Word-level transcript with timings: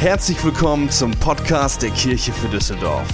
Herzlich 0.00 0.42
willkommen 0.42 0.88
zum 0.88 1.10
Podcast 1.10 1.82
der 1.82 1.90
Kirche 1.90 2.32
für 2.32 2.48
Düsseldorf. 2.48 3.06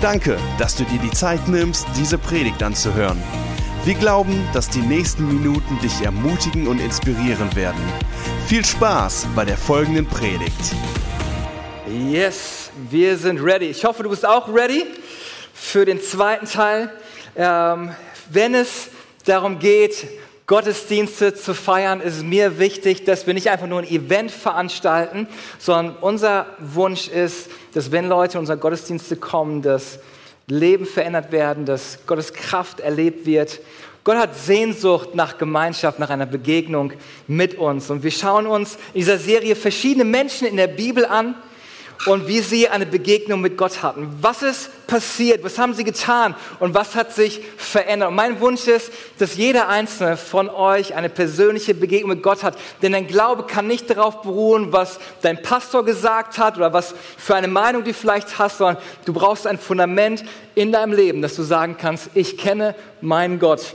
Danke, 0.00 0.38
dass 0.56 0.76
du 0.76 0.84
dir 0.84 1.00
die 1.00 1.10
Zeit 1.10 1.48
nimmst, 1.48 1.84
diese 1.96 2.16
Predigt 2.16 2.62
anzuhören. 2.62 3.20
Wir 3.84 3.94
glauben, 3.94 4.48
dass 4.54 4.70
die 4.70 4.82
nächsten 4.82 5.26
Minuten 5.26 5.80
dich 5.80 6.02
ermutigen 6.02 6.68
und 6.68 6.78
inspirieren 6.78 7.56
werden. 7.56 7.80
Viel 8.46 8.64
Spaß 8.64 9.26
bei 9.34 9.44
der 9.44 9.56
folgenden 9.56 10.06
Predigt. 10.06 10.76
Yes, 11.88 12.70
wir 12.88 13.16
sind 13.18 13.40
ready. 13.40 13.66
Ich 13.66 13.84
hoffe, 13.84 14.04
du 14.04 14.10
bist 14.10 14.24
auch 14.24 14.48
ready 14.54 14.84
für 15.54 15.84
den 15.84 16.00
zweiten 16.00 16.46
Teil. 16.46 16.92
Ähm, 17.34 17.90
wenn 18.30 18.54
es 18.54 18.90
darum 19.24 19.58
geht, 19.58 20.06
Gottesdienste 20.46 21.34
zu 21.34 21.54
feiern, 21.54 22.00
ist 22.00 22.22
mir 22.22 22.60
wichtig, 22.60 23.04
dass 23.04 23.26
wir 23.26 23.34
nicht 23.34 23.50
einfach 23.50 23.66
nur 23.66 23.80
ein 23.80 23.88
Event 23.88 24.30
veranstalten, 24.30 25.26
sondern 25.58 25.96
unser 25.96 26.46
Wunsch 26.60 27.08
ist, 27.08 27.50
dass 27.74 27.90
wenn 27.90 28.08
Leute 28.08 28.34
in 28.34 28.40
unsere 28.40 28.56
Gottesdienste 28.56 29.16
kommen, 29.16 29.62
dass 29.62 29.98
Leben 30.46 30.86
verändert 30.86 31.32
werden, 31.32 31.64
dass 31.64 31.98
Gottes 32.06 32.32
Kraft 32.32 32.78
erlebt 32.78 33.26
wird. 33.26 33.58
Gott 34.04 34.18
hat 34.18 34.36
Sehnsucht 34.36 35.16
nach 35.16 35.36
Gemeinschaft, 35.36 35.98
nach 35.98 36.10
einer 36.10 36.26
Begegnung 36.26 36.92
mit 37.26 37.58
uns. 37.58 37.90
Und 37.90 38.04
wir 38.04 38.12
schauen 38.12 38.46
uns 38.46 38.76
in 38.94 39.00
dieser 39.00 39.18
Serie 39.18 39.56
verschiedene 39.56 40.04
Menschen 40.04 40.46
in 40.46 40.56
der 40.56 40.68
Bibel 40.68 41.04
an 41.04 41.34
und 42.04 42.28
wie 42.28 42.40
sie 42.40 42.68
eine 42.68 42.86
Begegnung 42.86 43.40
mit 43.40 43.56
Gott 43.56 43.82
hatten. 43.82 44.16
Was 44.20 44.42
ist 44.42 44.86
passiert? 44.86 45.42
Was 45.42 45.58
haben 45.58 45.74
sie 45.74 45.84
getan? 45.84 46.34
Und 46.60 46.74
was 46.74 46.94
hat 46.94 47.12
sich 47.12 47.40
verändert? 47.56 48.10
Und 48.10 48.14
mein 48.14 48.40
Wunsch 48.40 48.66
ist, 48.68 48.92
dass 49.18 49.36
jeder 49.36 49.68
einzelne 49.68 50.16
von 50.16 50.48
euch 50.50 50.94
eine 50.94 51.08
persönliche 51.08 51.74
Begegnung 51.74 52.10
mit 52.10 52.22
Gott 52.22 52.42
hat. 52.42 52.56
Denn 52.82 52.92
dein 52.92 53.06
Glaube 53.06 53.44
kann 53.44 53.66
nicht 53.66 53.90
darauf 53.90 54.22
beruhen, 54.22 54.72
was 54.72 54.98
dein 55.22 55.42
Pastor 55.42 55.84
gesagt 55.84 56.38
hat 56.38 56.56
oder 56.56 56.72
was 56.72 56.94
für 57.16 57.34
eine 57.34 57.48
Meinung 57.48 57.82
du 57.82 57.94
vielleicht 57.94 58.38
hast, 58.38 58.58
sondern 58.58 58.82
du 59.04 59.12
brauchst 59.12 59.46
ein 59.46 59.58
Fundament 59.58 60.24
in 60.54 60.72
deinem 60.72 60.92
Leben, 60.92 61.22
dass 61.22 61.34
du 61.34 61.42
sagen 61.42 61.76
kannst, 61.78 62.10
ich 62.14 62.36
kenne 62.36 62.74
meinen 63.00 63.38
Gott. 63.38 63.74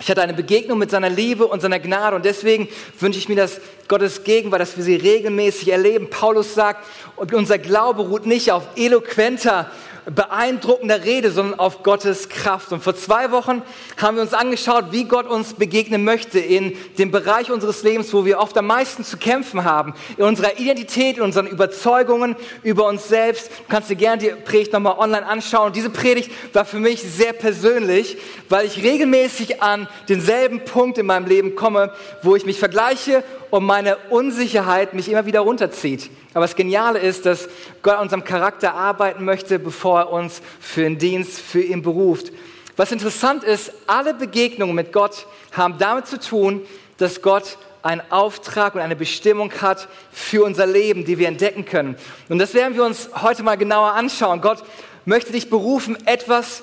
Ich 0.00 0.10
hatte 0.10 0.22
eine 0.22 0.34
Begegnung 0.34 0.78
mit 0.78 0.90
seiner 0.90 1.08
Liebe 1.08 1.46
und 1.46 1.62
seiner 1.62 1.78
Gnade 1.78 2.16
und 2.16 2.24
deswegen 2.24 2.68
wünsche 2.98 3.18
ich 3.18 3.28
mir, 3.28 3.36
dass 3.36 3.60
Gottes 3.86 4.24
Gegenwart, 4.24 4.60
dass 4.60 4.76
wir 4.76 4.82
sie 4.82 4.96
regelmäßig 4.96 5.70
erleben. 5.70 6.10
Paulus 6.10 6.54
sagt, 6.54 6.84
unser 7.16 7.58
Glaube 7.58 8.02
ruht 8.02 8.26
nicht 8.26 8.50
auf 8.50 8.64
eloquenter 8.76 9.70
beeindruckender 10.06 11.04
Rede, 11.04 11.30
sondern 11.30 11.58
auf 11.58 11.82
Gottes 11.82 12.28
Kraft. 12.28 12.72
Und 12.72 12.82
vor 12.82 12.94
zwei 12.94 13.30
Wochen 13.30 13.62
haben 13.96 14.16
wir 14.16 14.22
uns 14.22 14.34
angeschaut, 14.34 14.86
wie 14.90 15.04
Gott 15.04 15.26
uns 15.26 15.54
begegnen 15.54 16.04
möchte 16.04 16.38
in 16.38 16.76
dem 16.98 17.10
Bereich 17.10 17.50
unseres 17.50 17.82
Lebens, 17.82 18.12
wo 18.12 18.24
wir 18.24 18.38
oft 18.38 18.56
am 18.58 18.66
meisten 18.66 19.04
zu 19.04 19.16
kämpfen 19.16 19.64
haben. 19.64 19.94
In 20.16 20.24
unserer 20.24 20.58
Identität, 20.58 21.16
in 21.16 21.22
unseren 21.22 21.46
Überzeugungen 21.46 22.36
über 22.62 22.86
uns 22.86 23.08
selbst. 23.08 23.50
Du 23.50 23.64
kannst 23.68 23.90
dir 23.90 23.96
gerne 23.96 24.18
die 24.18 24.28
Predigt 24.28 24.72
nochmal 24.72 24.98
online 24.98 25.26
anschauen. 25.26 25.68
Und 25.68 25.76
diese 25.76 25.90
Predigt 25.90 26.30
war 26.52 26.64
für 26.64 26.78
mich 26.78 27.02
sehr 27.02 27.32
persönlich, 27.32 28.18
weil 28.48 28.66
ich 28.66 28.82
regelmäßig 28.82 29.62
an 29.62 29.88
denselben 30.08 30.64
Punkt 30.64 30.98
in 30.98 31.06
meinem 31.06 31.26
Leben 31.26 31.54
komme, 31.54 31.92
wo 32.22 32.36
ich 32.36 32.44
mich 32.44 32.58
vergleiche 32.58 33.24
und 33.50 33.64
meine 33.64 33.96
Unsicherheit 34.10 34.94
mich 34.94 35.08
immer 35.08 35.26
wieder 35.26 35.40
runterzieht. 35.40 36.10
Aber 36.32 36.44
das 36.44 36.56
Geniale 36.56 36.98
ist, 36.98 37.26
dass 37.26 37.48
Gott 37.82 37.94
an 37.94 38.02
unserem 38.02 38.24
Charakter 38.24 38.74
arbeiten 38.74 39.24
möchte, 39.24 39.58
bevor 39.58 40.00
er 40.00 40.12
uns 40.12 40.42
für 40.60 40.82
den 40.82 40.98
Dienst, 40.98 41.40
für 41.40 41.62
ihn 41.62 41.82
beruft. 41.82 42.32
Was 42.76 42.90
interessant 42.90 43.44
ist, 43.44 43.72
alle 43.86 44.14
Begegnungen 44.14 44.74
mit 44.74 44.92
Gott 44.92 45.26
haben 45.52 45.78
damit 45.78 46.06
zu 46.06 46.18
tun, 46.18 46.62
dass 46.98 47.22
Gott 47.22 47.56
einen 47.82 48.02
Auftrag 48.10 48.74
und 48.74 48.80
eine 48.80 48.96
Bestimmung 48.96 49.52
hat 49.60 49.88
für 50.10 50.42
unser 50.44 50.66
Leben, 50.66 51.04
die 51.04 51.18
wir 51.18 51.28
entdecken 51.28 51.64
können. 51.64 51.96
Und 52.28 52.38
das 52.38 52.54
werden 52.54 52.74
wir 52.74 52.84
uns 52.84 53.10
heute 53.20 53.42
mal 53.42 53.56
genauer 53.56 53.92
anschauen. 53.92 54.40
Gott 54.40 54.64
möchte 55.04 55.32
dich 55.32 55.50
berufen, 55.50 55.96
etwas 56.06 56.62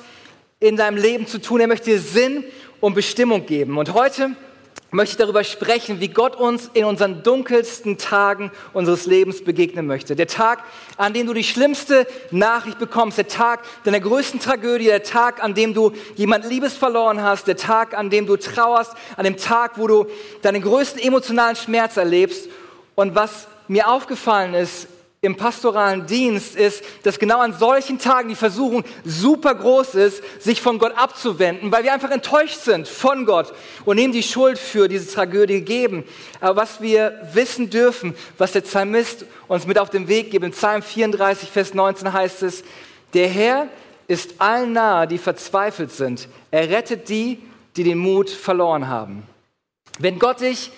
in 0.59 0.77
deinem 0.77 0.97
Leben 0.97 1.27
zu 1.27 1.39
tun. 1.39 1.61
Er 1.61 1.67
möchte 1.67 1.91
dir 1.91 1.99
Sinn 1.99 2.43
und 2.79 2.95
Bestimmung 2.95 3.45
geben. 3.45 3.77
Und 3.77 3.93
heute 3.93 4.31
möchte 4.91 5.13
ich 5.13 5.17
darüber 5.17 5.43
sprechen, 5.43 6.01
wie 6.01 6.09
Gott 6.09 6.35
uns 6.35 6.69
in 6.73 6.83
unseren 6.83 7.23
dunkelsten 7.23 7.97
Tagen 7.97 8.51
unseres 8.73 9.05
Lebens 9.05 9.43
begegnen 9.43 9.87
möchte. 9.87 10.17
Der 10.17 10.27
Tag, 10.27 10.63
an 10.97 11.13
dem 11.13 11.27
du 11.27 11.33
die 11.33 11.45
schlimmste 11.45 12.05
Nachricht 12.29 12.77
bekommst, 12.77 13.17
der 13.17 13.27
Tag 13.27 13.61
deiner 13.85 14.01
größten 14.01 14.41
Tragödie, 14.41 14.85
der 14.85 15.03
Tag, 15.03 15.41
an 15.41 15.53
dem 15.53 15.73
du 15.73 15.93
jemand 16.15 16.45
Liebes 16.45 16.73
verloren 16.73 17.23
hast, 17.23 17.47
der 17.47 17.55
Tag, 17.55 17.97
an 17.97 18.09
dem 18.09 18.27
du 18.27 18.35
trauerst, 18.35 18.93
an 19.15 19.23
dem 19.23 19.37
Tag, 19.37 19.77
wo 19.77 19.87
du 19.87 20.07
deinen 20.41 20.61
größten 20.61 21.01
emotionalen 21.01 21.55
Schmerz 21.55 21.95
erlebst. 21.95 22.49
Und 22.95 23.15
was 23.15 23.47
mir 23.69 23.89
aufgefallen 23.89 24.53
ist 24.53 24.87
im 25.23 25.35
pastoralen 25.35 26.07
Dienst 26.07 26.55
ist, 26.55 26.83
dass 27.03 27.19
genau 27.19 27.41
an 27.41 27.53
solchen 27.53 27.99
Tagen 27.99 28.29
die 28.29 28.35
Versuchung 28.35 28.83
super 29.05 29.53
groß 29.53 29.93
ist, 29.93 30.23
sich 30.41 30.63
von 30.63 30.79
Gott 30.79 30.97
abzuwenden, 30.97 31.71
weil 31.71 31.83
wir 31.83 31.93
einfach 31.93 32.09
enttäuscht 32.09 32.61
sind 32.61 32.87
von 32.87 33.27
Gott 33.27 33.53
und 33.85 33.99
ihm 33.99 34.11
die 34.11 34.23
Schuld 34.23 34.57
für 34.57 34.87
diese 34.87 35.13
Tragödie 35.13 35.61
geben. 35.61 36.05
Aber 36.39 36.55
was 36.55 36.81
wir 36.81 37.29
wissen 37.33 37.69
dürfen, 37.69 38.15
was 38.39 38.53
der 38.53 38.61
Psalmist 38.61 39.25
uns 39.47 39.67
mit 39.67 39.77
auf 39.77 39.91
den 39.91 40.07
Weg 40.07 40.31
gibt, 40.31 40.43
in 40.43 40.53
Psalm 40.53 40.81
34, 40.81 41.51
Vers 41.51 41.75
19 41.75 42.11
heißt 42.11 42.41
es, 42.41 42.63
der 43.13 43.27
Herr 43.27 43.67
ist 44.07 44.41
allen 44.41 44.73
nahe, 44.73 45.05
die 45.05 45.19
verzweifelt 45.19 45.91
sind. 45.91 46.29
Er 46.49 46.67
rettet 46.71 47.09
die, 47.09 47.37
die 47.75 47.83
den 47.83 47.99
Mut 47.99 48.31
verloren 48.31 48.87
haben. 48.87 49.21
Wenn 49.99 50.17
Gott 50.17 50.41
dich 50.41 50.71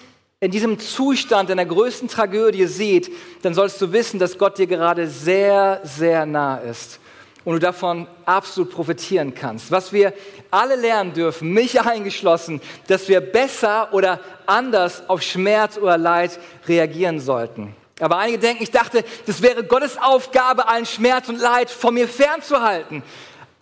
in 0.44 0.52
diesem 0.52 0.78
Zustand 0.78 1.50
in 1.50 1.56
der 1.56 1.66
größten 1.66 2.10
Tragödie 2.10 2.66
sieht, 2.66 3.10
dann 3.44 3.54
sollst 3.54 3.80
du 3.80 3.94
wissen, 3.94 4.20
dass 4.20 4.38
Gott 4.38 4.58
dir 4.58 4.68
gerade 4.68 5.08
sehr, 5.08 5.80
sehr 5.86 6.26
nah 6.26 6.58
ist 6.58 7.00
und 7.46 7.54
du 7.54 7.60
davon 7.60 8.08
absolut 8.26 8.70
profitieren 8.70 9.34
kannst. 9.34 9.72
Was 9.72 9.94
wir 9.94 10.12
alle 10.52 10.76
lernen 10.76 11.14
dürfen, 11.14 11.54
mich 11.54 11.80
eingeschlossen, 11.80 12.60
dass 12.88 13.08
wir 13.08 13.22
besser 13.22 13.94
oder 13.94 14.20
anders 14.46 15.08
auf 15.08 15.22
Schmerz 15.22 15.78
oder 15.78 15.98
Leid 15.98 16.38
reagieren 16.68 17.22
sollten. 17.22 17.74
Aber 18.02 18.18
einige 18.18 18.40
denken, 18.40 18.64
ich 18.64 18.72
dachte, 18.72 19.06
das 19.26 19.42
wäre 19.42 19.64
Gottes 19.64 19.98
Aufgabe, 19.98 20.68
allen 20.68 20.86
Schmerz 20.86 21.30
und 21.30 21.40
Leid 21.40 21.70
von 21.70 21.94
mir 21.94 22.10
fernzuhalten 22.10 23.02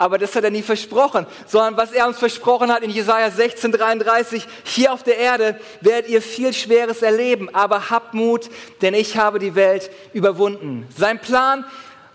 aber 0.02 0.18
das 0.18 0.34
hat 0.34 0.42
er 0.42 0.50
nie 0.50 0.62
versprochen, 0.62 1.26
sondern 1.46 1.76
was 1.76 1.92
er 1.92 2.08
uns 2.08 2.18
versprochen 2.18 2.72
hat 2.72 2.82
in 2.82 2.90
Jesaja 2.90 3.30
16, 3.30 3.70
33, 3.70 4.44
hier 4.64 4.92
auf 4.92 5.04
der 5.04 5.16
Erde 5.16 5.60
werdet 5.80 6.10
ihr 6.10 6.20
viel 6.20 6.52
Schweres 6.52 7.02
erleben, 7.02 7.48
aber 7.54 7.88
habt 7.88 8.12
Mut, 8.12 8.50
denn 8.80 8.94
ich 8.94 9.16
habe 9.16 9.38
die 9.38 9.54
Welt 9.54 9.92
überwunden. 10.12 10.88
Sein 10.98 11.20
Plan 11.20 11.64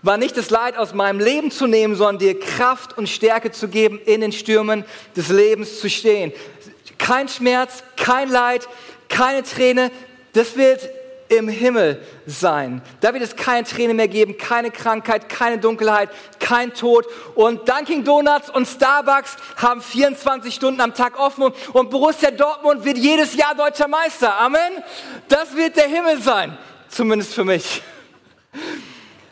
war 0.02 0.18
nicht 0.18 0.36
das 0.36 0.50
Leid 0.50 0.76
aus 0.76 0.92
meinem 0.92 1.18
Leben 1.18 1.50
zu 1.50 1.66
nehmen, 1.66 1.94
sondern 1.94 2.18
dir 2.18 2.38
Kraft 2.38 2.98
und 2.98 3.08
Stärke 3.08 3.52
zu 3.52 3.68
geben, 3.68 3.98
in 4.04 4.20
den 4.20 4.32
Stürmen 4.32 4.84
des 5.16 5.30
Lebens 5.30 5.80
zu 5.80 5.88
stehen. 5.88 6.34
Kein 6.98 7.26
Schmerz, 7.26 7.82
kein 7.96 8.28
Leid, 8.28 8.68
keine 9.08 9.44
Träne, 9.44 9.90
das 10.34 10.56
wird 10.56 10.90
im 11.28 11.48
Himmel 11.48 12.02
sein. 12.26 12.82
Da 13.00 13.12
wird 13.12 13.22
es 13.22 13.36
keine 13.36 13.66
Träne 13.66 13.94
mehr 13.94 14.08
geben, 14.08 14.36
keine 14.38 14.70
Krankheit, 14.70 15.28
keine 15.28 15.58
Dunkelheit, 15.58 16.10
kein 16.38 16.72
Tod. 16.72 17.06
Und 17.34 17.68
Dunkin' 17.68 18.04
Donuts 18.04 18.50
und 18.50 18.66
Starbucks 18.66 19.36
haben 19.56 19.80
24 19.82 20.54
Stunden 20.54 20.80
am 20.80 20.94
Tag 20.94 21.18
offen 21.18 21.52
und 21.72 21.90
Borussia 21.90 22.30
Dortmund 22.30 22.84
wird 22.84 22.98
jedes 22.98 23.34
Jahr 23.34 23.54
deutscher 23.54 23.88
Meister. 23.88 24.38
Amen. 24.40 24.82
Das 25.28 25.54
wird 25.54 25.76
der 25.76 25.88
Himmel 25.88 26.20
sein. 26.20 26.56
Zumindest 26.88 27.34
für 27.34 27.44
mich. 27.44 27.82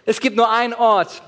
Es 0.05 0.21
gibt 0.21 0.37
nur 0.37 0.51
einen 0.51 0.75
Ort, 0.75 1.23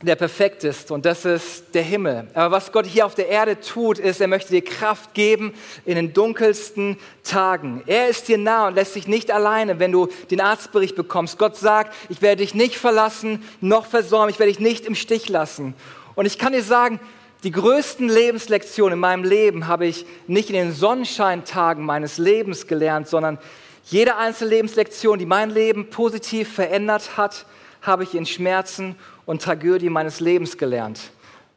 der 0.00 0.14
perfekt 0.14 0.62
ist 0.62 0.92
und 0.92 1.04
das 1.04 1.24
ist 1.24 1.74
der 1.74 1.82
Himmel. 1.82 2.28
Aber 2.34 2.52
was 2.54 2.70
Gott 2.70 2.86
hier 2.86 3.04
auf 3.04 3.16
der 3.16 3.28
Erde 3.28 3.60
tut, 3.60 3.98
ist, 3.98 4.20
er 4.20 4.28
möchte 4.28 4.52
dir 4.52 4.62
Kraft 4.62 5.12
geben 5.12 5.52
in 5.84 5.96
den 5.96 6.12
dunkelsten 6.12 6.96
Tagen. 7.24 7.82
Er 7.86 8.08
ist 8.08 8.28
dir 8.28 8.38
nah 8.38 8.68
und 8.68 8.76
lässt 8.76 8.94
dich 8.94 9.08
nicht 9.08 9.32
alleine, 9.32 9.80
wenn 9.80 9.90
du 9.90 10.08
den 10.30 10.40
Arztbericht 10.40 10.94
bekommst. 10.94 11.36
Gott 11.36 11.56
sagt, 11.56 11.94
ich 12.08 12.22
werde 12.22 12.42
dich 12.42 12.54
nicht 12.54 12.76
verlassen, 12.76 13.42
noch 13.60 13.86
versäumen, 13.86 14.30
ich 14.30 14.38
werde 14.38 14.52
dich 14.52 14.60
nicht 14.60 14.86
im 14.86 14.94
Stich 14.94 15.28
lassen. 15.28 15.74
Und 16.14 16.26
ich 16.26 16.38
kann 16.38 16.52
dir 16.52 16.62
sagen, 16.62 17.00
die 17.42 17.50
größten 17.50 18.08
Lebenslektionen 18.08 18.94
in 18.94 19.00
meinem 19.00 19.24
Leben 19.24 19.66
habe 19.66 19.86
ich 19.86 20.06
nicht 20.28 20.48
in 20.48 20.54
den 20.54 20.72
Sonnenscheintagen 20.72 21.84
meines 21.84 22.18
Lebens 22.18 22.68
gelernt, 22.68 23.08
sondern 23.08 23.38
jede 23.84 24.16
einzelne 24.16 24.50
Lebenslektion, 24.50 25.18
die 25.18 25.26
mein 25.26 25.50
Leben 25.50 25.90
positiv 25.90 26.52
verändert 26.52 27.16
hat, 27.16 27.46
habe 27.82 28.04
ich 28.04 28.14
in 28.14 28.26
Schmerzen 28.26 28.96
und 29.26 29.42
Tragödie 29.42 29.90
meines 29.90 30.20
Lebens 30.20 30.58
gelernt. 30.58 31.10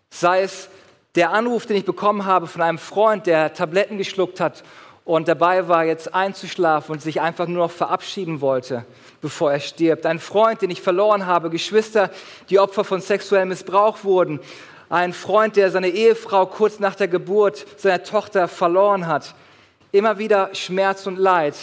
Sei 0.10 0.42
es 0.42 0.70
der 1.16 1.32
Anruf, 1.32 1.66
den 1.66 1.78
ich 1.78 1.86
bekommen 1.86 2.26
habe 2.26 2.48
von 2.48 2.62
einem 2.62 2.78
Freund, 2.78 3.28
der 3.28 3.54
Tabletten 3.54 3.98
geschluckt 3.98 4.40
hat 4.40 4.64
und 5.04 5.28
dabei 5.28 5.68
war, 5.68 5.84
jetzt 5.84 6.14
einzuschlafen 6.14 6.94
und 6.94 7.02
sich 7.02 7.22
einfach 7.22 7.48
nur 7.48 7.66
noch 7.66 7.72
verabschieden 7.72 8.40
wollte, 8.40 8.86
bevor 9.20 9.52
er 9.52 9.60
stirbt. 9.60 10.06
Ein 10.06 10.20
Freund, 10.20 10.62
den 10.62 10.70
ich 10.70 10.82
verloren 10.82 11.26
habe, 11.26 11.50
Geschwister, 11.50 12.12
die 12.50 12.60
Opfer 12.60 12.84
von 12.84 13.02
sexuellem 13.02 13.50
Missbrauch 13.50 14.04
wurden. 14.04 14.40
Ein 14.90 15.14
Freund, 15.14 15.56
der 15.56 15.72
seine 15.72 15.90
Ehefrau 15.90 16.46
kurz 16.46 16.80
nach 16.80 16.96
der 16.96 17.08
Geburt 17.08 17.66
seiner 17.78 18.04
Tochter 18.04 18.48
verloren 18.48 19.08
hat. 19.08 19.36
Immer 19.92 20.18
wieder 20.18 20.54
Schmerz 20.54 21.08
und 21.08 21.18
Leid, 21.18 21.56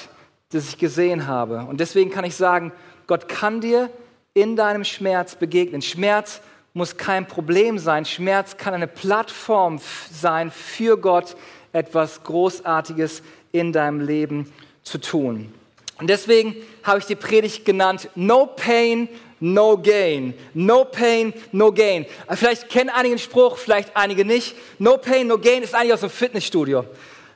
das 0.51 0.69
ich 0.69 0.79
gesehen 0.79 1.27
habe. 1.27 1.65
Und 1.69 1.81
deswegen 1.81 2.11
kann 2.11 2.25
ich 2.25 2.37
sagen, 2.37 2.73
Gott 3.07 3.29
kann 3.29 3.61
dir 3.61 3.89
in 4.39 4.55
deinem 4.55 4.85
Schmerz 4.85 5.35
begegnen. 5.35 5.83
Schmerz 5.83 6.41
muss 6.73 6.97
kein 6.97 7.27
Problem 7.27 7.79
sein. 7.79 8.05
Schmerz 8.05 8.57
kann 8.57 8.73
eine 8.73 8.87
Plattform 8.87 9.81
sein 10.13 10.53
für 10.53 10.97
Gott, 10.97 11.37
etwas 11.73 12.23
Großartiges 12.23 13.23
in 13.51 13.73
deinem 13.73 14.01
Leben 14.01 14.53
zu 14.85 14.99
tun. 14.99 15.53
Und 15.99 16.09
deswegen 16.09 16.55
habe 16.85 17.01
ich 17.01 17.07
die 17.07 17.17
Predigt 17.17 17.65
genannt 17.65 18.09
No 18.15 18.47
Pain, 18.47 19.09
No 19.41 19.77
Gain. 19.77 20.35
No 20.55 20.85
Pain, 20.85 21.35
No 21.51 21.73
Gain. 21.73 22.07
Vielleicht 22.31 22.69
kennen 22.69 22.91
einige 22.91 23.17
den 23.17 23.21
Spruch, 23.21 23.57
vielleicht 23.59 23.97
einige 23.97 24.25
nicht. 24.25 24.55
No 24.79 24.99
Pain, 24.99 25.27
No 25.27 25.39
Gain 25.39 25.65
ist 25.65 25.75
eigentlich 25.75 25.95
aus 25.95 26.01
dem 26.01 26.11
Fitnessstudio. 26.11 26.85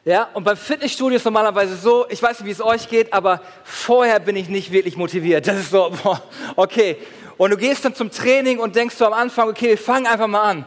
Ja, 0.04 0.28
und 0.34 0.42
beim 0.42 0.56
Fitnessstudio 0.56 1.16
ist 1.16 1.24
normalerweise 1.24 1.76
so, 1.76 2.06
ich 2.08 2.20
weiß 2.20 2.40
nicht, 2.40 2.46
wie 2.48 2.50
es 2.50 2.60
euch 2.60 2.88
geht, 2.88 3.12
aber 3.12 3.40
vorher 3.62 4.18
bin 4.18 4.34
ich 4.34 4.48
nicht 4.48 4.72
wirklich 4.72 4.96
motiviert. 4.96 5.46
Das 5.46 5.56
ist 5.56 5.70
so, 5.70 5.94
boah, 6.02 6.20
okay. 6.56 6.96
Und 7.36 7.50
du 7.50 7.56
gehst 7.56 7.84
dann 7.84 7.94
zum 7.94 8.10
Training 8.10 8.58
und 8.58 8.74
denkst 8.74 8.98
du 8.98 9.06
am 9.06 9.12
Anfang, 9.12 9.48
okay, 9.48 9.68
wir 9.68 9.78
fangen 9.78 10.08
einfach 10.08 10.26
mal 10.26 10.42
an. 10.42 10.66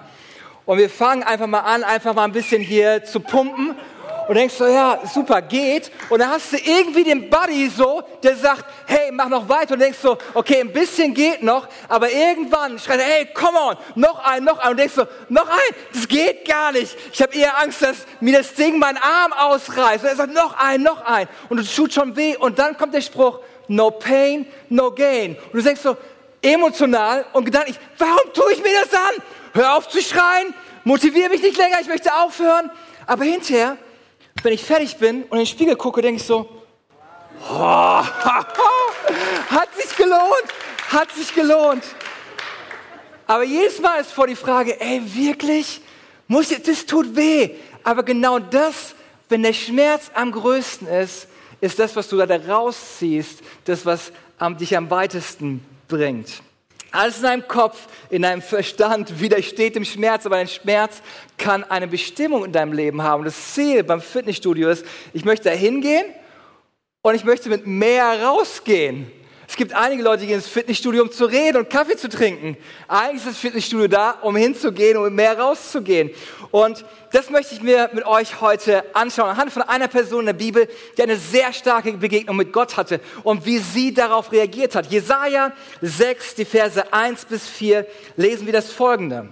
Und 0.66 0.78
wir 0.78 0.90
fangen 0.90 1.22
einfach 1.22 1.48
mal 1.48 1.60
an, 1.60 1.84
einfach 1.84 2.14
mal 2.14 2.24
ein 2.24 2.32
bisschen 2.32 2.62
hier 2.62 3.04
zu 3.04 3.20
pumpen 3.20 3.76
und 4.28 4.36
denkst 4.36 4.56
so, 4.56 4.66
ja, 4.66 5.00
super, 5.12 5.42
geht. 5.42 5.92
Und 6.10 6.20
dann 6.20 6.32
hast 6.32 6.54
du 6.54 6.58
irgendwie 6.58 7.04
den 7.04 7.30
Buddy 7.30 7.70
so, 7.70 8.02
der 8.24 8.36
sagt, 8.36 8.66
hey, 8.88 9.12
mach 9.12 9.30
noch 9.30 9.48
weiter. 9.48 9.74
Und 9.74 9.82
denkst 9.82 10.00
so, 10.02 10.18
okay, 10.34 10.62
ein 10.62 10.74
bisschen 10.74 11.14
geht 11.14 11.44
noch, 11.44 11.68
aber 11.88 12.12
irgendwann 12.12 12.80
schreit 12.80 13.00
er, 13.00 13.06
hey, 13.06 13.26
come 13.34 13.60
on, 13.60 13.76
noch 13.96 14.20
ein, 14.20 14.44
noch 14.44 14.58
ein. 14.60 14.72
Und 14.72 14.78
denkst 14.78 14.96
so, 14.96 15.06
noch 15.30 15.48
ein, 15.48 15.76
das 15.94 16.08
geht 16.08 16.48
gar 16.48 16.72
nicht. 16.72 16.96
Ich 17.14 17.22
habe 17.22 17.36
eher 17.36 17.60
Angst, 17.60 17.82
dass 17.82 17.98
mir 18.20 18.38
das 18.38 18.54
Ding 18.54 18.80
meinen 18.80 18.98
Arm 18.98 19.34
ausreißt. 19.34 20.04
Und 20.04 20.10
er 20.10 20.16
sagt, 20.16 20.34
noch 20.34 20.58
ein, 20.58 20.82
noch 20.82 21.04
ein. 21.06 21.28
Und 21.50 21.60
es 21.60 21.74
tut 21.76 21.94
schon 21.94 22.16
weh. 22.16 22.36
Und 22.36 22.58
dann 22.58 22.78
kommt 22.78 22.94
der 22.94 23.02
Spruch, 23.02 23.40
no 23.68 23.92
pain, 23.92 24.48
no 24.70 24.92
gain. 24.92 25.36
Und 25.36 25.54
du 25.54 25.62
denkst 25.62 25.82
so, 25.82 25.98
emotional 26.42 27.26
und 27.34 27.46
gedanklich, 27.46 27.78
warum 27.98 28.34
tue 28.34 28.54
ich 28.54 28.62
mir 28.62 28.72
das 28.84 28.94
an? 28.94 29.24
Hör 29.54 29.78
auf 29.78 29.88
zu 29.88 30.02
schreien, 30.02 30.54
motiviere 30.84 31.30
mich 31.30 31.42
nicht 31.42 31.58
länger, 31.58 31.80
ich 31.82 31.88
möchte 31.88 32.14
aufhören. 32.14 32.70
Aber 33.08 33.24
hinterher 33.24 33.78
wenn 34.46 34.54
ich 34.54 34.64
fertig 34.64 34.98
bin 34.98 35.24
und 35.24 35.32
in 35.32 35.40
den 35.40 35.46
Spiegel 35.48 35.76
gucke, 35.76 36.04
denke 36.04 36.22
ich 36.22 36.28
so, 36.28 36.48
oh, 37.50 37.56
hat 37.56 38.56
sich 39.76 39.98
gelohnt, 39.98 40.46
hat 40.90 41.12
sich 41.12 41.34
gelohnt. 41.34 41.84
Aber 43.26 43.44
jedes 43.44 43.80
Mal 43.80 44.02
ist 44.02 44.12
vor 44.12 44.28
die 44.28 44.36
Frage, 44.36 44.80
ey, 44.80 45.02
wirklich? 45.16 45.82
Muss 46.28 46.52
jetzt, 46.52 46.68
das 46.68 46.86
tut 46.86 47.16
weh. 47.16 47.56
Aber 47.84 48.04
genau 48.04 48.38
das, 48.38 48.94
wenn 49.30 49.42
der 49.42 49.54
Schmerz 49.54 50.12
am 50.14 50.32
größten 50.32 50.88
ist, 50.88 51.28
ist 51.60 51.80
das, 51.80 51.96
was 51.96 52.08
du 52.08 52.18
da 52.18 52.36
rausziehst, 52.36 53.42
das, 53.64 53.84
was 53.84 54.12
dich 54.60 54.78
am 54.78 54.92
weitesten 54.92 55.66
bringt. 55.88 56.44
Alles 56.96 57.18
in 57.18 57.24
deinem 57.24 57.48
Kopf, 57.48 57.88
in 58.10 58.22
deinem 58.22 58.42
Verstand 58.42 59.20
widersteht 59.20 59.76
dem 59.76 59.84
Schmerz, 59.86 60.26
aber 60.26 60.38
dein 60.38 60.48
Schmerz 60.48 61.02
kann 61.38 61.64
eine 61.64 61.88
Bestimmung 61.88 62.46
in 62.46 62.52
deinem 62.52 62.74
Leben 62.74 63.04
haben. 63.04 63.26
Das 63.26 63.54
Ziel 63.54 63.84
beim 63.84 64.02
Fitnessstudio 64.02 64.70
ist, 64.70 64.86
ich 65.14 65.26
möchte 65.26 65.50
da 65.50 65.56
hingehen 65.56 66.06
und 67.02 67.16
ich 67.16 67.26
möchte 67.26 67.50
mit 67.50 67.68
mehr 67.68 68.24
rausgehen. 68.24 69.12
Es 69.56 69.58
gibt 69.58 69.72
einige 69.72 70.04
Leute, 70.04 70.24
die 70.24 70.28
gehen 70.28 70.36
ins 70.36 70.50
Fitnessstudio, 70.50 71.02
um 71.02 71.10
zu 71.10 71.24
reden 71.24 71.56
und 71.56 71.70
Kaffee 71.70 71.96
zu 71.96 72.10
trinken. 72.10 72.58
Eigentlich 72.90 73.22
ist 73.22 73.28
das 73.28 73.38
Fitnessstudio 73.38 73.88
da, 73.88 74.12
um 74.22 74.36
hinzugehen, 74.36 74.98
um 74.98 75.16
mehr 75.16 75.40
rauszugehen. 75.40 76.10
Und 76.52 76.84
das 77.14 77.30
möchte 77.30 77.56
ich 77.56 77.62
mir 77.62 77.90
mit 77.94 78.06
euch 78.06 78.42
heute 78.42 78.84
anschauen, 78.94 79.30
anhand 79.30 79.54
von 79.54 79.62
einer 79.62 79.88
Person 79.88 80.20
in 80.20 80.26
der 80.26 80.34
Bibel, 80.34 80.68
die 80.98 81.04
eine 81.04 81.16
sehr 81.16 81.54
starke 81.54 81.94
Begegnung 81.94 82.36
mit 82.36 82.52
Gott 82.52 82.76
hatte 82.76 83.00
und 83.24 83.46
wie 83.46 83.60
sie 83.60 83.94
darauf 83.94 84.34
reagiert 84.34 84.76
hat. 84.76 84.88
Jesaja 84.88 85.54
6, 85.82 86.36
die 86.36 86.44
Verse 86.44 86.92
1 86.92 87.24
bis 87.24 87.48
4, 87.48 87.88
lesen 88.18 88.48
wir 88.48 88.52
das 88.52 88.74
folgende. 88.74 89.30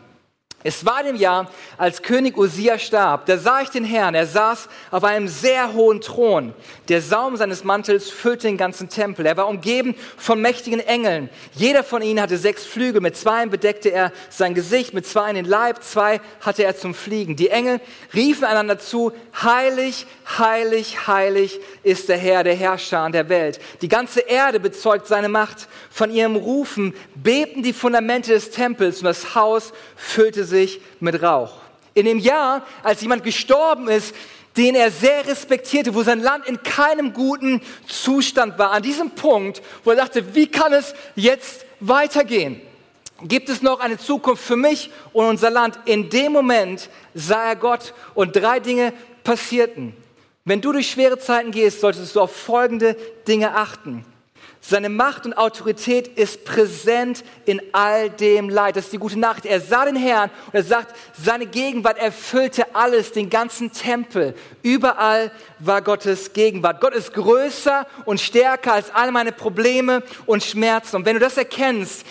Es 0.66 0.86
war 0.86 1.04
dem 1.04 1.18
Jahr, 1.18 1.52
als 1.78 2.02
König 2.02 2.38
Usia 2.38 2.80
starb, 2.80 3.26
da 3.26 3.38
sah 3.38 3.62
ich 3.62 3.70
den 3.70 3.84
Herrn, 3.84 4.16
er 4.16 4.26
saß 4.26 4.70
auf 4.92 5.04
einem 5.04 5.28
sehr 5.28 5.74
hohen 5.74 6.00
Thron. 6.00 6.54
Der 6.88 7.02
Saum 7.02 7.36
seines 7.36 7.66
Mantels 7.66 8.10
füllte 8.10 8.48
den 8.48 8.58
ganzen 8.58 8.88
Tempel. 8.88 9.26
Er 9.26 9.36
war 9.36 9.50
umgeben 9.50 9.94
von 10.18 10.40
mächtigen 10.40 10.80
Engeln. 10.80 11.30
Jeder 11.54 11.84
von 11.84 12.02
ihnen 12.02 12.22
hatte 12.22 12.38
sechs 12.38 12.64
Flügel, 12.66 13.02
mit 13.02 13.18
zweien 13.18 13.50
bedeckte 13.50 13.90
er 13.90 14.14
sein 14.30 14.54
Gesicht, 14.54 14.94
mit 14.94 15.06
zweien 15.06 15.36
den 15.36 15.46
Leib, 15.46 15.84
zwei 15.84 16.22
hatte 16.40 16.64
er 16.64 16.78
zum 16.78 16.94
Fliegen. 16.94 17.36
Die 17.36 17.50
Engel 17.50 17.82
riefen 18.14 18.46
einander 18.46 18.80
zu, 18.80 19.12
heilig, 19.42 20.06
heilig, 20.38 21.08
heilig 21.08 21.60
ist 21.84 22.08
der 22.08 22.18
Herr, 22.18 22.46
der 22.46 22.56
Herrscher 22.56 23.10
der 23.10 23.28
Welt. 23.28 23.60
Die 23.82 23.90
ganze 23.90 24.22
Erde 24.22 24.62
bezeugt 24.62 25.08
seine 25.08 25.28
Macht. 25.28 25.68
Von 25.90 26.10
ihrem 26.10 26.38
Rufen 26.38 26.94
bebten 27.16 27.64
die 27.64 27.74
Fundamente 27.74 28.32
des 28.32 28.50
Tempels 28.50 29.00
und 29.00 29.06
das 29.06 29.36
Haus 29.36 29.74
füllte 29.96 30.46
sich 30.46 30.53
mit 31.00 31.22
Rauch. 31.22 31.54
In 31.94 32.06
dem 32.06 32.20
Jahr, 32.20 32.66
als 32.82 33.02
jemand 33.02 33.24
gestorben 33.24 33.88
ist, 33.88 34.16
den 34.58 34.76
er 34.76 34.92
sehr 34.92 35.26
respektierte, 35.26 35.96
wo 35.96 36.04
sein 36.04 36.22
Land 36.22 36.48
in 36.48 36.62
keinem 36.62 37.14
guten 37.14 37.62
Zustand 37.88 38.58
war, 38.58 38.72
an 38.72 38.84
diesem 38.84 39.12
Punkt, 39.12 39.62
wo 39.84 39.92
er 39.92 39.98
dachte, 39.98 40.36
wie 40.36 40.48
kann 40.48 40.74
es 40.74 40.94
jetzt 41.16 41.66
weitergehen? 41.80 42.62
Gibt 43.24 43.50
es 43.50 43.62
noch 43.62 43.80
eine 43.80 43.98
Zukunft 43.98 44.44
für 44.44 44.56
mich 44.56 44.92
und 45.12 45.26
unser 45.26 45.50
Land? 45.50 45.80
In 45.86 46.10
dem 46.10 46.32
Moment 46.34 46.90
sah 47.14 47.50
er 47.50 47.56
Gott 47.56 47.94
und 48.14 48.36
drei 48.36 48.60
Dinge 48.60 48.94
passierten. 49.24 49.96
Wenn 50.46 50.62
du 50.62 50.74
durch 50.74 50.92
schwere 50.92 51.18
Zeiten 51.18 51.52
gehst, 51.52 51.80
solltest 51.80 52.16
du 52.16 52.22
auf 52.22 52.36
folgende 52.36 52.96
Dinge 53.28 53.56
achten. 53.56 54.06
Seine 54.66 54.88
Macht 54.88 55.26
und 55.26 55.34
Autorität 55.34 56.08
ist 56.08 56.46
präsent 56.46 57.26
in 57.46 57.62
all 57.74 58.10
dem 58.10 58.48
Leid. 58.48 58.78
Das 58.78 58.86
ist 58.86 58.94
die 58.94 58.98
gute 58.98 59.20
Nachricht. 59.20 59.46
Er 59.46 59.60
sah 59.60 59.84
den 59.84 59.98
Herrn 59.98 60.30
und 60.48 60.54
er 60.54 60.64
sagt, 60.64 60.96
seine 61.22 61.48
Gegenwart 61.48 61.98
erfüllte 61.98 62.74
alles, 62.74 63.12
den 63.12 63.30
ganzen 63.30 63.74
Tempel. 63.74 64.34
Überall 64.62 65.34
war 65.60 65.82
Gottes 65.82 66.32
Gegenwart. 66.32 66.80
Gott 66.80 66.94
ist 66.94 67.14
größer 67.14 67.86
und 68.06 68.22
stärker 68.22 68.72
als 68.72 68.90
alle 68.96 69.12
meine 69.12 69.34
Probleme 69.34 70.02
und 70.26 70.46
Schmerzen. 70.46 70.96
Und 70.96 71.06
wenn 71.06 71.16
du 71.16 71.20
das 71.20 71.36
erkennst, 71.36 72.06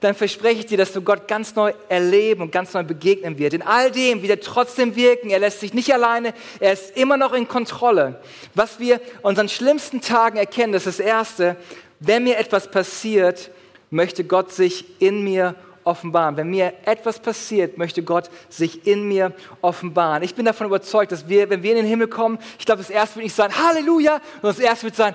dann 0.00 0.14
verspreche 0.14 0.60
ich 0.60 0.66
dir, 0.66 0.78
dass 0.78 0.92
du 0.92 1.02
Gott 1.02 1.28
ganz 1.28 1.56
neu 1.56 1.74
erleben 1.90 2.40
und 2.40 2.52
ganz 2.52 2.72
neu 2.72 2.84
begegnen 2.84 3.36
wird. 3.36 3.52
In 3.52 3.62
all 3.62 3.90
dem 3.90 4.22
wird 4.22 4.30
er 4.30 4.40
trotzdem 4.40 4.96
wirken. 4.96 5.28
Er 5.28 5.40
lässt 5.40 5.60
sich 5.60 5.74
nicht 5.74 5.92
alleine. 5.92 6.32
Er 6.58 6.72
ist 6.72 6.96
immer 6.96 7.18
noch 7.18 7.34
in 7.34 7.48
Kontrolle. 7.48 8.18
Was 8.54 8.78
wir 8.78 9.00
unseren 9.20 9.50
schlimmsten 9.50 10.00
Tagen 10.00 10.38
erkennen, 10.38 10.72
das 10.72 10.86
ist 10.86 11.00
das 11.00 11.06
Erste, 11.06 11.56
wenn 12.00 12.24
mir 12.24 12.38
etwas 12.38 12.70
passiert, 12.70 13.50
möchte 13.90 14.24
Gott 14.24 14.52
sich 14.52 14.84
in 15.00 15.24
mir 15.24 15.54
offenbaren. 15.84 16.36
Wenn 16.36 16.50
mir 16.50 16.74
etwas 16.84 17.18
passiert, 17.18 17.78
möchte 17.78 18.02
Gott 18.02 18.30
sich 18.48 18.86
in 18.86 19.08
mir 19.08 19.32
offenbaren. 19.62 20.22
Ich 20.22 20.34
bin 20.34 20.44
davon 20.44 20.66
überzeugt, 20.66 21.12
dass 21.12 21.28
wir, 21.28 21.48
wenn 21.50 21.62
wir 21.62 21.70
in 21.72 21.78
den 21.78 21.86
Himmel 21.86 22.08
kommen, 22.08 22.38
ich 22.58 22.66
glaube, 22.66 22.82
das 22.82 22.90
erste 22.90 23.16
wird 23.16 23.24
nicht 23.24 23.34
sein, 23.34 23.50
Halleluja, 23.56 24.20
sondern 24.42 24.56
das 24.56 24.58
erste 24.58 24.84
wird 24.84 24.96
sein, 24.96 25.14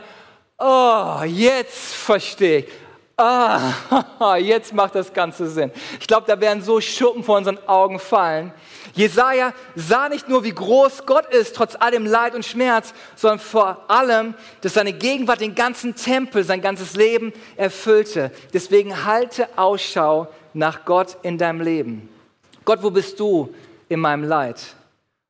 oh, 0.58 1.22
jetzt 1.26 1.94
verstehe 1.94 2.60
ich. 2.60 2.66
Ah, 3.16 4.38
jetzt 4.38 4.74
macht 4.74 4.96
das 4.96 5.14
Ganze 5.14 5.48
Sinn. 5.48 5.72
Ich 6.00 6.08
glaube, 6.08 6.26
da 6.26 6.40
werden 6.40 6.64
so 6.64 6.82
Schuppen 6.82 7.24
vor 7.24 7.38
unseren 7.38 7.60
Augen 7.68 8.00
fallen. 8.00 8.52
Jesaja 8.94 9.54
sah 9.76 10.08
nicht 10.08 10.30
nur, 10.30 10.44
wie 10.44 10.54
groß 10.54 11.06
Gott 11.06 11.34
ist, 11.34 11.56
trotz 11.56 11.76
allem 11.76 12.06
Leid 12.06 12.36
und 12.36 12.46
Schmerz, 12.46 12.94
sondern 13.16 13.40
vor 13.40 13.90
allem, 13.90 14.36
dass 14.62 14.76
seine 14.76 14.94
Gegenwart 14.94 15.42
den 15.42 15.56
ganzen 15.56 15.96
Tempel, 15.96 16.44
sein 16.44 16.62
ganzes 16.62 16.96
Leben 16.96 17.34
erfüllte. 17.56 18.32
Deswegen 18.54 19.04
halte 19.06 19.50
Ausschau 19.58 20.28
nach 20.54 20.86
Gott 20.86 21.18
in 21.24 21.40
deinem 21.40 21.62
Leben. 21.62 22.10
Gott, 22.66 22.84
wo 22.84 22.92
bist 22.92 23.20
du 23.20 23.54
in 23.90 24.00
meinem 24.00 24.24
Leid? 24.24 24.62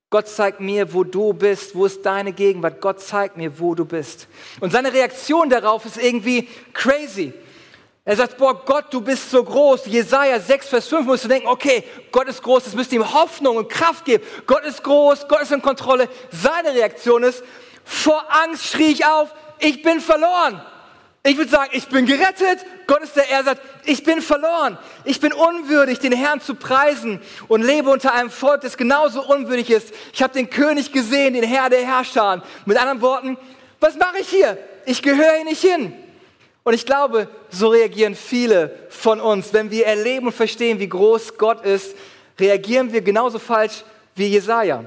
Gott 0.10 0.27
zeigt 0.27 0.60
mir, 0.60 0.93
wo 0.93 1.03
du 1.03 1.34
bist. 1.34 1.74
Wo 1.74 1.86
ist 1.86 2.05
deine 2.05 2.34
Gegenwart? 2.34 2.82
Gott 2.82 3.00
zeigt 3.00 3.36
mir, 3.36 3.60
wo 3.60 3.74
du 3.74 3.86
bist. 3.86 4.27
Und 4.60 4.72
seine 4.72 4.93
Reaktion 4.93 5.50
darauf 5.50 5.86
ist 5.86 5.98
irgendwie 5.98 6.48
crazy. 6.74 7.34
Er 8.05 8.17
sagt, 8.17 8.38
boah, 8.38 8.65
Gott, 8.65 8.86
du 8.91 9.00
bist 9.00 9.31
so 9.31 9.41
groß. 9.43 9.86
Jesaja 9.86 10.39
6, 10.39 10.67
Vers 10.67 10.88
5 10.88 11.05
musst 11.05 11.24
du 11.24 11.29
denken, 11.29 11.48
okay, 11.48 11.86
Gott 12.12 12.27
ist 12.27 12.43
groß, 12.43 12.65
das 12.65 12.74
müsste 12.74 12.95
ihm 12.95 13.13
Hoffnung 13.13 13.55
und 13.55 13.69
Kraft 13.69 14.03
geben. 14.03 14.24
Gott 14.45 14.65
ist 14.65 14.83
groß, 14.83 15.27
Gott 15.29 15.41
ist 15.41 15.53
in 15.53 15.62
Kontrolle. 15.62 16.10
Seine 16.29 16.74
Reaktion 16.74 17.24
ist, 17.24 17.43
vor 17.86 18.25
Angst 18.29 18.67
schrie 18.67 18.91
ich 18.91 19.05
auf, 19.05 19.33
ich 19.60 19.81
bin 19.83 20.01
verloren. 20.01 20.62
Ich 21.25 21.38
würde 21.38 21.50
sagen, 21.50 21.69
ich 21.72 21.88
bin 21.88 22.05
gerettet. 22.05 22.65
Gott 22.86 23.01
ist 23.01 23.15
der, 23.15 23.29
er 23.29 23.45
sagt, 23.45 23.62
ich 23.86 24.03
bin 24.03 24.22
verloren. 24.22 24.77
Ich 25.05 25.22
bin 25.22 25.31
unwürdig, 25.31 26.00
den 26.00 26.12
Herrn 26.12 26.41
zu 26.41 26.55
preisen 26.55 27.22
und 27.48 27.62
lebe 27.62 27.89
unter 27.89 28.13
einem 28.13 28.29
Volk, 28.29 28.60
das 28.60 28.75
genauso 28.75 29.24
unwürdig 29.25 29.69
ist. 29.69 29.93
Ich 30.12 30.22
habe 30.22 30.33
den 30.33 30.50
König 30.50 30.91
gesehen, 30.91 31.36
den 31.36 31.45
Herr 31.45 31.69
der 31.69 31.86
Herrscher. 31.86 32.43
Mit 32.65 32.77
anderen 32.77 33.00
Worten, 33.00 33.38
was 33.79 33.95
mache 33.95 34.17
ich 34.19 34.27
hier? 34.27 34.57
Ich 34.86 35.01
gehöre 35.01 35.36
hier 35.36 35.45
nicht 35.45 35.62
hin. 35.62 36.02
Und 36.63 36.74
ich 36.74 36.86
glaube, 36.86 37.27
so 37.50 37.70
reagieren 37.70 38.15
viele 38.15 38.88
von 38.89 39.20
uns. 39.20 39.53
Wenn 39.53 39.70
wir 39.70 39.86
erleben 39.86 40.27
und 40.27 40.34
verstehen, 40.34 40.79
wie 40.79 40.88
groß 40.88 41.38
Gott 41.38 41.65
ist, 41.65 41.96
reagieren 42.39 42.93
wir 42.93 43.01
genauso 43.01 43.38
falsch 43.39 43.84
wie 44.15 44.27
Jesaja. 44.27 44.86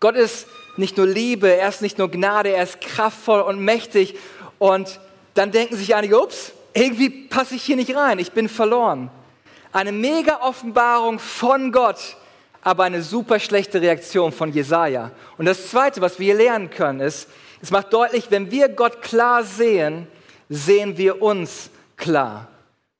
Gott 0.00 0.16
ist 0.16 0.46
nicht 0.76 0.96
nur 0.96 1.06
Liebe, 1.06 1.52
er 1.52 1.68
ist 1.68 1.82
nicht 1.82 1.98
nur 1.98 2.10
Gnade, 2.10 2.50
er 2.50 2.62
ist 2.62 2.80
kraftvoll 2.80 3.40
und 3.40 3.58
mächtig. 3.58 4.16
Und 4.58 5.00
dann 5.34 5.50
denken 5.50 5.76
sich 5.76 5.94
einige, 5.94 6.20
ups, 6.20 6.52
irgendwie 6.72 7.10
passe 7.10 7.56
ich 7.56 7.62
hier 7.62 7.76
nicht 7.76 7.94
rein, 7.94 8.18
ich 8.18 8.32
bin 8.32 8.48
verloren. 8.48 9.10
Eine 9.72 9.92
mega 9.92 10.40
Offenbarung 10.40 11.18
von 11.18 11.72
Gott, 11.72 12.16
aber 12.62 12.84
eine 12.84 13.02
super 13.02 13.38
schlechte 13.38 13.80
Reaktion 13.80 14.32
von 14.32 14.52
Jesaja. 14.52 15.10
Und 15.36 15.46
das 15.46 15.68
Zweite, 15.68 16.00
was 16.00 16.18
wir 16.18 16.26
hier 16.26 16.42
lernen 16.42 16.70
können, 16.70 17.00
ist, 17.00 17.28
es 17.60 17.70
macht 17.70 17.92
deutlich, 17.92 18.30
wenn 18.30 18.50
wir 18.50 18.68
Gott 18.68 19.02
klar 19.02 19.42
sehen, 19.42 20.06
sehen 20.48 20.96
wir 20.96 21.22
uns 21.22 21.70
klar. 21.96 22.48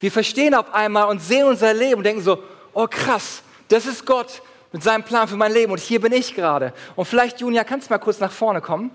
Wir 0.00 0.12
verstehen 0.12 0.54
auf 0.54 0.72
einmal 0.72 1.08
und 1.08 1.20
sehen 1.20 1.46
unser 1.46 1.74
Leben 1.74 1.98
und 1.98 2.04
denken 2.04 2.22
so, 2.22 2.42
oh 2.72 2.86
krass, 2.86 3.42
das 3.68 3.86
ist 3.86 4.06
Gott 4.06 4.42
mit 4.72 4.82
seinem 4.82 5.02
Plan 5.02 5.26
für 5.26 5.36
mein 5.36 5.52
Leben 5.52 5.72
und 5.72 5.80
hier 5.80 6.00
bin 6.00 6.12
ich 6.12 6.34
gerade. 6.34 6.72
Und 6.94 7.06
vielleicht, 7.06 7.40
Junia, 7.40 7.64
kannst 7.64 7.88
du 7.88 7.94
mal 7.94 7.98
kurz 7.98 8.20
nach 8.20 8.30
vorne 8.30 8.60
kommen? 8.60 8.90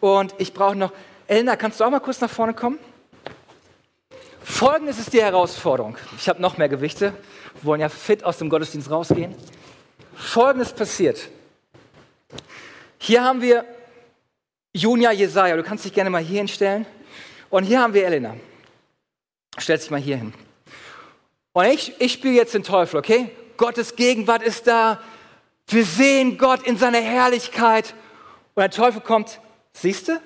Und 0.00 0.34
ich 0.38 0.52
brauche 0.52 0.74
noch, 0.74 0.92
Elena, 1.26 1.56
kannst 1.56 1.78
du 1.78 1.84
auch 1.84 1.90
mal 1.90 2.00
kurz 2.00 2.20
nach 2.20 2.30
vorne 2.30 2.54
kommen? 2.54 2.78
Folgendes 4.42 4.98
ist 4.98 5.12
die 5.12 5.22
Herausforderung. 5.22 5.96
Ich 6.16 6.28
habe 6.28 6.40
noch 6.40 6.56
mehr 6.56 6.68
Gewichte. 6.68 7.12
Wir 7.60 7.64
wollen 7.64 7.80
ja 7.80 7.88
fit 7.88 8.24
aus 8.24 8.38
dem 8.38 8.48
Gottesdienst 8.48 8.90
rausgehen. 8.90 9.34
Folgendes 10.14 10.72
passiert. 10.72 11.28
Hier 12.98 13.22
haben 13.22 13.40
wir 13.40 13.64
Junia 14.72 15.12
Jesaja. 15.12 15.56
Du 15.56 15.62
kannst 15.62 15.84
dich 15.84 15.92
gerne 15.92 16.10
mal 16.10 16.22
hier 16.22 16.38
hinstellen. 16.38 16.86
Und 17.50 17.64
hier 17.64 17.80
haben 17.80 17.92
wir 17.92 18.06
Elena. 18.06 18.36
Stell 19.58 19.76
dich 19.76 19.90
mal 19.90 20.00
hier 20.00 20.16
hin. 20.16 20.32
Und 21.52 21.66
ich, 21.66 22.00
ich 22.00 22.12
spiele 22.12 22.34
jetzt 22.34 22.54
den 22.54 22.62
Teufel, 22.62 22.98
okay? 22.98 23.30
Gottes 23.56 23.96
Gegenwart 23.96 24.42
ist 24.42 24.66
da. 24.66 25.00
Wir 25.66 25.84
sehen 25.84 26.38
Gott 26.38 26.62
in 26.62 26.76
seiner 26.76 27.00
Herrlichkeit. 27.00 27.94
Und 28.54 28.60
der 28.60 28.70
Teufel 28.70 29.00
kommt, 29.00 29.40
siehst 29.72 30.08
du? 30.08 30.20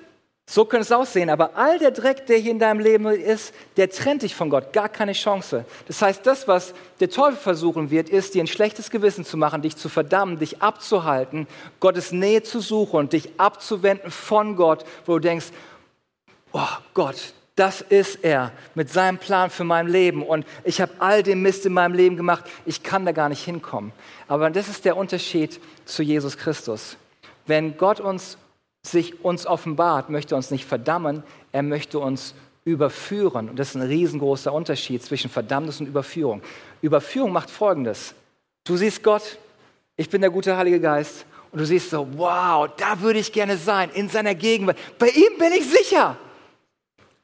So 0.47 0.63
könnte 0.65 0.83
es 0.83 0.91
aussehen, 0.91 1.31
aber 1.31 1.57
all 1.57 1.79
der 1.79 1.89
Dreck, 1.89 2.27
der 2.27 2.37
hier 2.37 2.51
in 2.51 2.59
deinem 2.59 2.79
Leben 2.79 3.07
ist, 3.07 3.51
der 3.77 3.89
trennt 3.89 4.21
dich 4.21 4.35
von 4.35 4.51
Gott, 4.51 4.73
gar 4.73 4.89
keine 4.89 5.13
Chance. 5.13 5.65
Das 5.87 6.03
heißt, 6.03 6.23
das, 6.23 6.47
was 6.47 6.75
der 6.99 7.09
Teufel 7.09 7.37
versuchen 7.37 7.89
wird, 7.89 8.09
ist, 8.09 8.35
dir 8.35 8.43
ein 8.43 8.47
schlechtes 8.47 8.91
Gewissen 8.91 9.25
zu 9.25 9.37
machen, 9.37 9.63
dich 9.63 9.75
zu 9.75 9.89
verdammen, 9.89 10.37
dich 10.37 10.61
abzuhalten, 10.61 11.47
Gottes 11.79 12.11
Nähe 12.11 12.43
zu 12.43 12.59
suchen 12.59 12.97
und 12.97 13.13
dich 13.13 13.39
abzuwenden 13.39 14.11
von 14.11 14.55
Gott, 14.55 14.85
wo 15.07 15.13
du 15.13 15.19
denkst, 15.19 15.47
oh 16.55 16.77
Gott, 16.93 17.33
das 17.55 17.81
ist 17.81 18.23
er 18.23 18.51
mit 18.73 18.89
seinem 18.89 19.17
Plan 19.17 19.49
für 19.49 19.63
mein 19.63 19.87
Leben 19.87 20.23
und 20.23 20.45
ich 20.63 20.81
habe 20.81 20.93
all 20.99 21.21
den 21.21 21.41
Mist 21.41 21.65
in 21.65 21.73
meinem 21.73 21.93
Leben 21.93 22.15
gemacht, 22.15 22.45
ich 22.65 22.81
kann 22.81 23.05
da 23.05 23.11
gar 23.11 23.29
nicht 23.29 23.43
hinkommen. 23.43 23.91
Aber 24.27 24.49
das 24.49 24.67
ist 24.67 24.85
der 24.85 24.97
Unterschied 24.97 25.59
zu 25.85 26.01
Jesus 26.01 26.37
Christus. 26.37 26.97
Wenn 27.45 27.77
Gott 27.77 27.99
uns 27.99 28.37
sich 28.83 29.23
uns 29.23 29.45
offenbart, 29.45 30.09
möchte 30.09 30.35
uns 30.35 30.51
nicht 30.51 30.65
verdammen, 30.65 31.23
er 31.51 31.63
möchte 31.63 31.99
uns 31.99 32.35
überführen. 32.65 33.49
Und 33.49 33.57
das 33.57 33.69
ist 33.69 33.75
ein 33.75 33.81
riesengroßer 33.81 34.53
Unterschied 34.53 35.03
zwischen 35.03 35.29
Verdammnis 35.29 35.79
und 35.79 35.87
Überführung. 35.87 36.41
Überführung 36.81 37.31
macht 37.31 37.49
Folgendes. 37.49 38.13
Du 38.63 38.77
siehst 38.77 39.01
Gott, 39.01 39.37
ich 39.97 40.09
bin 40.09 40.21
der 40.21 40.29
gute 40.29 40.55
Heilige 40.55 40.79
Geist, 40.79 41.25
und 41.51 41.59
du 41.59 41.65
siehst 41.65 41.89
so, 41.89 42.05
wow, 42.17 42.69
da 42.75 42.99
würde 42.99 43.17
ich 43.17 43.31
gerne 43.31 43.55
sein, 43.55 43.89
in 43.93 44.09
seiner 44.09 44.35
Gegenwart. 44.35 44.77
Bei 44.99 45.07
ihm 45.07 45.37
bin 45.39 45.53
ich 45.53 45.65
sicher. 45.65 46.17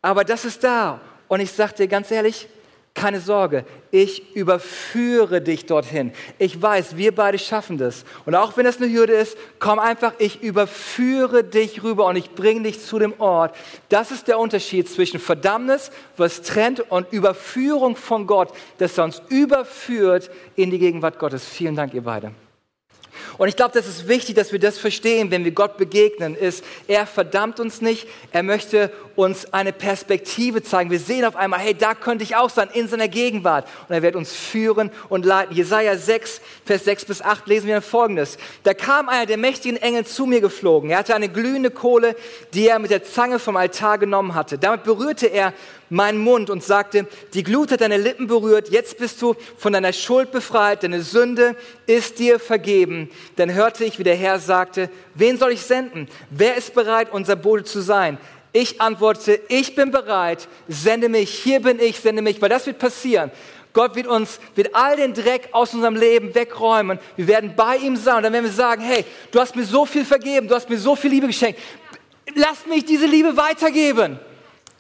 Aber 0.01 0.23
das 0.23 0.45
ist 0.45 0.63
da. 0.63 0.99
Und 1.27 1.39
ich 1.39 1.51
sage 1.51 1.75
dir 1.75 1.87
ganz 1.87 2.11
ehrlich, 2.11 2.47
keine 2.93 3.21
Sorge, 3.21 3.63
ich 3.89 4.35
überführe 4.35 5.41
dich 5.41 5.65
dorthin. 5.65 6.11
Ich 6.37 6.61
weiß, 6.61 6.97
wir 6.97 7.15
beide 7.15 7.39
schaffen 7.39 7.77
das. 7.77 8.03
Und 8.25 8.35
auch 8.35 8.57
wenn 8.57 8.65
das 8.65 8.77
eine 8.77 8.91
Hürde 8.91 9.13
ist, 9.13 9.37
komm 9.59 9.79
einfach, 9.79 10.13
ich 10.17 10.41
überführe 10.43 11.45
dich 11.45 11.83
rüber 11.83 12.05
und 12.07 12.17
ich 12.17 12.31
bringe 12.31 12.63
dich 12.63 12.81
zu 12.81 12.99
dem 12.99 13.13
Ort. 13.19 13.55
Das 13.87 14.11
ist 14.11 14.27
der 14.27 14.39
Unterschied 14.39 14.89
zwischen 14.89 15.21
Verdammnis, 15.21 15.89
was 16.17 16.41
trennt, 16.41 16.91
und 16.91 17.11
Überführung 17.13 17.95
von 17.95 18.27
Gott, 18.27 18.49
das 18.77 18.99
uns 18.99 19.21
überführt 19.29 20.29
in 20.57 20.69
die 20.69 20.79
Gegenwart 20.79 21.17
Gottes. 21.17 21.45
Vielen 21.45 21.75
Dank, 21.75 21.93
ihr 21.93 22.03
beide. 22.03 22.33
Und 23.37 23.47
ich 23.47 23.55
glaube, 23.55 23.73
das 23.73 23.87
ist 23.87 24.07
wichtig, 24.07 24.35
dass 24.35 24.51
wir 24.51 24.59
das 24.59 24.77
verstehen, 24.77 25.31
wenn 25.31 25.43
wir 25.43 25.51
Gott 25.51 25.77
begegnen, 25.77 26.35
ist, 26.35 26.63
er 26.87 27.05
verdammt 27.05 27.59
uns 27.59 27.81
nicht, 27.81 28.07
er 28.31 28.43
möchte 28.43 28.91
uns 29.15 29.53
eine 29.53 29.73
Perspektive 29.73 30.63
zeigen. 30.63 30.89
Wir 30.89 30.99
sehen 30.99 31.25
auf 31.25 31.35
einmal, 31.35 31.59
hey, 31.59 31.73
da 31.73 31.95
könnte 31.95 32.23
ich 32.23 32.35
auch 32.35 32.49
sein, 32.49 32.69
in 32.73 32.87
seiner 32.87 33.07
Gegenwart. 33.07 33.67
Und 33.87 33.95
er 33.95 34.01
wird 34.01 34.15
uns 34.15 34.33
führen 34.33 34.91
und 35.09 35.25
leiten. 35.25 35.55
Jesaja 35.55 35.97
6, 35.97 36.41
Vers 36.65 36.85
6 36.85 37.05
bis 37.05 37.21
8 37.21 37.47
lesen 37.47 37.67
wir 37.67 37.81
folgendes. 37.81 38.37
Da 38.63 38.73
kam 38.73 39.09
einer 39.09 39.25
der 39.25 39.37
mächtigen 39.37 39.77
Engel 39.77 40.05
zu 40.05 40.25
mir 40.25 40.41
geflogen. 40.41 40.89
Er 40.89 40.99
hatte 40.99 41.15
eine 41.15 41.29
glühende 41.29 41.71
Kohle, 41.71 42.15
die 42.53 42.67
er 42.67 42.79
mit 42.79 42.91
der 42.91 43.03
Zange 43.03 43.39
vom 43.39 43.57
Altar 43.57 43.97
genommen 43.97 44.35
hatte. 44.35 44.57
Damit 44.57 44.83
berührte 44.83 45.27
er 45.27 45.53
meinen 45.91 46.19
Mund 46.19 46.49
und 46.49 46.63
sagte, 46.63 47.05
die 47.33 47.43
Glut 47.43 47.71
hat 47.71 47.81
deine 47.81 47.97
Lippen 47.97 48.25
berührt, 48.25 48.69
jetzt 48.69 48.97
bist 48.97 49.21
du 49.21 49.35
von 49.57 49.73
deiner 49.73 49.93
Schuld 49.93 50.31
befreit, 50.31 50.83
deine 50.83 51.01
Sünde 51.01 51.55
ist 51.85 52.17
dir 52.17 52.39
vergeben. 52.39 53.09
Dann 53.35 53.53
hörte 53.53 53.83
ich, 53.83 53.99
wie 53.99 54.03
der 54.03 54.15
Herr 54.15 54.39
sagte, 54.39 54.89
wen 55.13 55.37
soll 55.37 55.51
ich 55.51 55.61
senden? 55.61 56.07
Wer 56.29 56.55
ist 56.55 56.73
bereit, 56.73 57.09
unser 57.11 57.35
Bote 57.35 57.65
zu 57.65 57.81
sein? 57.81 58.17
Ich 58.53 58.81
antwortete, 58.81 59.41
ich 59.49 59.75
bin 59.75 59.91
bereit, 59.91 60.47
sende 60.67 61.09
mich, 61.09 61.29
hier 61.29 61.61
bin 61.61 61.79
ich, 61.79 61.99
sende 61.99 62.21
mich, 62.21 62.41
weil 62.41 62.49
das 62.49 62.65
wird 62.65 62.79
passieren. 62.79 63.29
Gott 63.73 63.95
wird 63.95 64.07
uns, 64.07 64.39
wird 64.55 64.73
all 64.73 64.95
den 64.95 65.13
Dreck 65.13 65.49
aus 65.51 65.73
unserem 65.73 65.95
Leben 65.95 66.33
wegräumen. 66.35 66.99
Wir 67.15 67.27
werden 67.27 67.53
bei 67.55 67.77
ihm 67.77 67.95
sein 67.95 68.17
und 68.17 68.23
dann 68.23 68.33
werden 68.33 68.45
wir 68.45 68.51
sagen, 68.51 68.81
hey, 68.81 69.05
du 69.31 69.39
hast 69.39 69.55
mir 69.55 69.63
so 69.65 69.85
viel 69.85 70.03
vergeben, 70.03 70.47
du 70.47 70.55
hast 70.55 70.69
mir 70.69 70.77
so 70.77 70.95
viel 70.95 71.11
Liebe 71.11 71.27
geschenkt. 71.27 71.59
Lass 72.35 72.65
mich 72.65 72.85
diese 72.85 73.05
Liebe 73.05 73.35
weitergeben. 73.35 74.19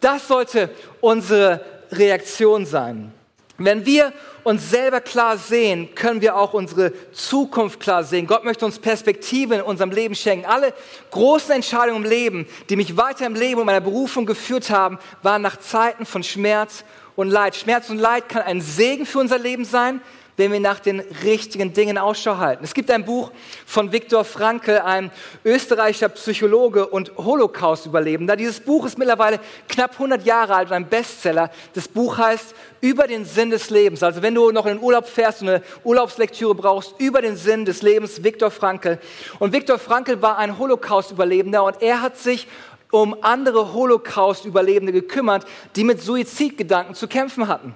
Das 0.01 0.27
sollte 0.27 0.69
unsere 0.99 1.63
Reaktion 1.91 2.65
sein. 2.65 3.13
Wenn 3.57 3.85
wir 3.85 4.11
uns 4.43 4.71
selber 4.71 5.01
klar 5.01 5.37
sehen, 5.37 5.93
können 5.93 6.21
wir 6.21 6.35
auch 6.35 6.53
unsere 6.53 6.91
Zukunft 7.11 7.79
klar 7.79 8.03
sehen. 8.03 8.25
Gott 8.25 8.43
möchte 8.43 8.65
uns 8.65 8.79
Perspektive 8.79 9.55
in 9.55 9.61
unserem 9.61 9.91
Leben 9.91 10.15
schenken. 10.15 10.47
Alle 10.47 10.73
großen 11.11 11.51
Entscheidungen 11.51 12.03
im 12.03 12.09
Leben, 12.09 12.47
die 12.69 12.75
mich 12.75 12.97
weiter 12.97 13.27
im 13.27 13.35
Leben 13.35 13.59
und 13.59 13.67
meiner 13.67 13.81
Berufung 13.81 14.25
geführt 14.25 14.71
haben, 14.71 14.97
waren 15.21 15.43
nach 15.43 15.57
Zeiten 15.57 16.07
von 16.07 16.23
Schmerz 16.23 16.83
und 17.15 17.29
Leid. 17.29 17.55
Schmerz 17.55 17.91
und 17.91 17.99
Leid 17.99 18.29
kann 18.29 18.41
ein 18.41 18.61
Segen 18.61 19.05
für 19.05 19.19
unser 19.19 19.37
Leben 19.37 19.65
sein, 19.65 20.01
wenn 20.37 20.51
wir 20.51 20.59
nach 20.59 20.79
den 20.79 21.01
richtigen 21.23 21.73
Dingen 21.73 21.97
Ausschau 21.97 22.37
halten. 22.37 22.63
Es 22.63 22.73
gibt 22.73 22.89
ein 22.91 23.05
Buch 23.05 23.31
von 23.65 23.91
Viktor 23.91 24.23
Frankl, 24.23 24.79
einem 24.79 25.11
österreichischer 25.43 26.09
Psychologe 26.09 26.87
und 26.87 27.11
Holocaust-Überlebender. 27.17 28.35
Dieses 28.35 28.59
Buch 28.59 28.85
ist 28.85 28.97
mittlerweile 28.97 29.39
knapp 29.67 29.93
100 29.93 30.25
Jahre 30.25 30.55
alt 30.55 30.69
und 30.69 30.73
ein 30.73 30.87
Bestseller. 30.87 31.51
Das 31.73 31.87
Buch 31.87 32.17
heißt 32.17 32.55
Über 32.81 33.05
den 33.07 33.25
Sinn 33.25 33.51
des 33.51 33.69
Lebens. 33.69 34.01
Also 34.01 34.21
wenn 34.21 34.33
du 34.33 34.51
noch 34.51 34.65
in 34.65 34.77
den 34.77 34.83
Urlaub 34.83 35.07
fährst 35.07 35.41
und 35.41 35.49
eine 35.49 35.63
Urlaubslektüre 35.83 36.55
brauchst, 36.55 36.95
über 36.99 37.21
den 37.21 37.35
Sinn 37.35 37.65
des 37.65 37.81
Lebens, 37.81 38.23
Viktor 38.23 38.49
Frankl. 38.49 38.97
Und 39.37 39.53
Viktor 39.53 39.77
Frankl 39.77 40.21
war 40.21 40.37
ein 40.37 40.57
Holocaust-Überlebender 40.57 41.63
und 41.63 41.81
er 41.81 42.01
hat 42.01 42.17
sich 42.17 42.47
um 42.91 43.15
andere 43.21 43.73
Holocaust-Überlebende 43.73 44.91
gekümmert, 44.91 45.45
die 45.75 45.83
mit 45.83 46.01
Suizidgedanken 46.01 46.95
zu 46.95 47.07
kämpfen 47.07 47.47
hatten 47.47 47.73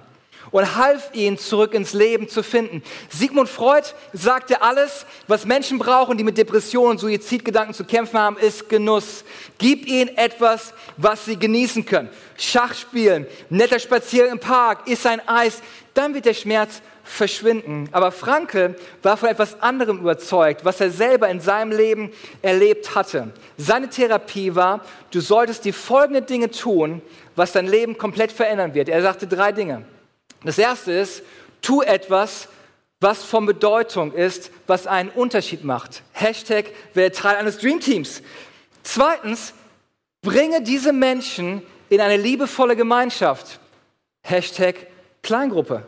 und 0.56 0.74
half 0.74 1.10
ihnen 1.12 1.36
zurück 1.36 1.74
ins 1.74 1.92
Leben 1.92 2.28
zu 2.28 2.42
finden. 2.42 2.82
Sigmund 3.10 3.46
Freud 3.46 3.86
sagte, 4.14 4.62
alles, 4.62 5.04
was 5.28 5.44
Menschen 5.44 5.78
brauchen, 5.78 6.16
die 6.16 6.24
mit 6.24 6.38
Depressionen 6.38 6.92
und 6.92 6.98
Suizidgedanken 6.98 7.74
zu 7.74 7.84
kämpfen 7.84 8.18
haben, 8.18 8.38
ist 8.38 8.70
Genuss. 8.70 9.22
Gib 9.58 9.86
ihnen 9.86 10.16
etwas, 10.16 10.72
was 10.96 11.26
sie 11.26 11.38
genießen 11.38 11.84
können. 11.84 12.08
Schach 12.38 12.72
spielen, 12.72 13.26
netter 13.50 13.78
Spaziergang 13.78 14.32
im 14.32 14.40
Park, 14.40 14.88
isst 14.88 15.06
ein 15.06 15.20
Eis, 15.28 15.60
dann 15.92 16.14
wird 16.14 16.24
der 16.24 16.32
Schmerz 16.32 16.80
verschwinden. 17.04 17.90
Aber 17.92 18.10
Franke 18.10 18.76
war 19.02 19.18
von 19.18 19.28
etwas 19.28 19.60
anderem 19.60 19.98
überzeugt, 19.98 20.64
was 20.64 20.80
er 20.80 20.90
selber 20.90 21.28
in 21.28 21.40
seinem 21.40 21.76
Leben 21.76 22.12
erlebt 22.40 22.94
hatte. 22.94 23.30
Seine 23.58 23.90
Therapie 23.90 24.54
war, 24.54 24.80
du 25.10 25.20
solltest 25.20 25.66
die 25.66 25.72
folgenden 25.72 26.24
Dinge 26.24 26.50
tun, 26.50 27.02
was 27.34 27.52
dein 27.52 27.66
Leben 27.66 27.98
komplett 27.98 28.32
verändern 28.32 28.72
wird. 28.72 28.88
Er 28.88 29.02
sagte 29.02 29.26
drei 29.26 29.52
Dinge. 29.52 29.84
Das 30.44 30.58
erste 30.58 30.92
ist, 30.92 31.22
tu 31.62 31.82
etwas, 31.82 32.48
was 33.00 33.22
von 33.24 33.46
Bedeutung 33.46 34.12
ist, 34.12 34.50
was 34.66 34.86
einen 34.86 35.10
Unterschied 35.10 35.64
macht. 35.64 36.02
Hashtag 36.12 36.66
werde 36.94 37.14
Teil 37.14 37.36
eines 37.36 37.58
Dreamteams. 37.58 38.22
Zweitens, 38.82 39.52
bringe 40.22 40.62
diese 40.62 40.92
Menschen 40.92 41.62
in 41.88 42.00
eine 42.00 42.16
liebevolle 42.16 42.76
Gemeinschaft. 42.76 43.60
Hashtag 44.22 44.86
Kleingruppe. 45.22 45.84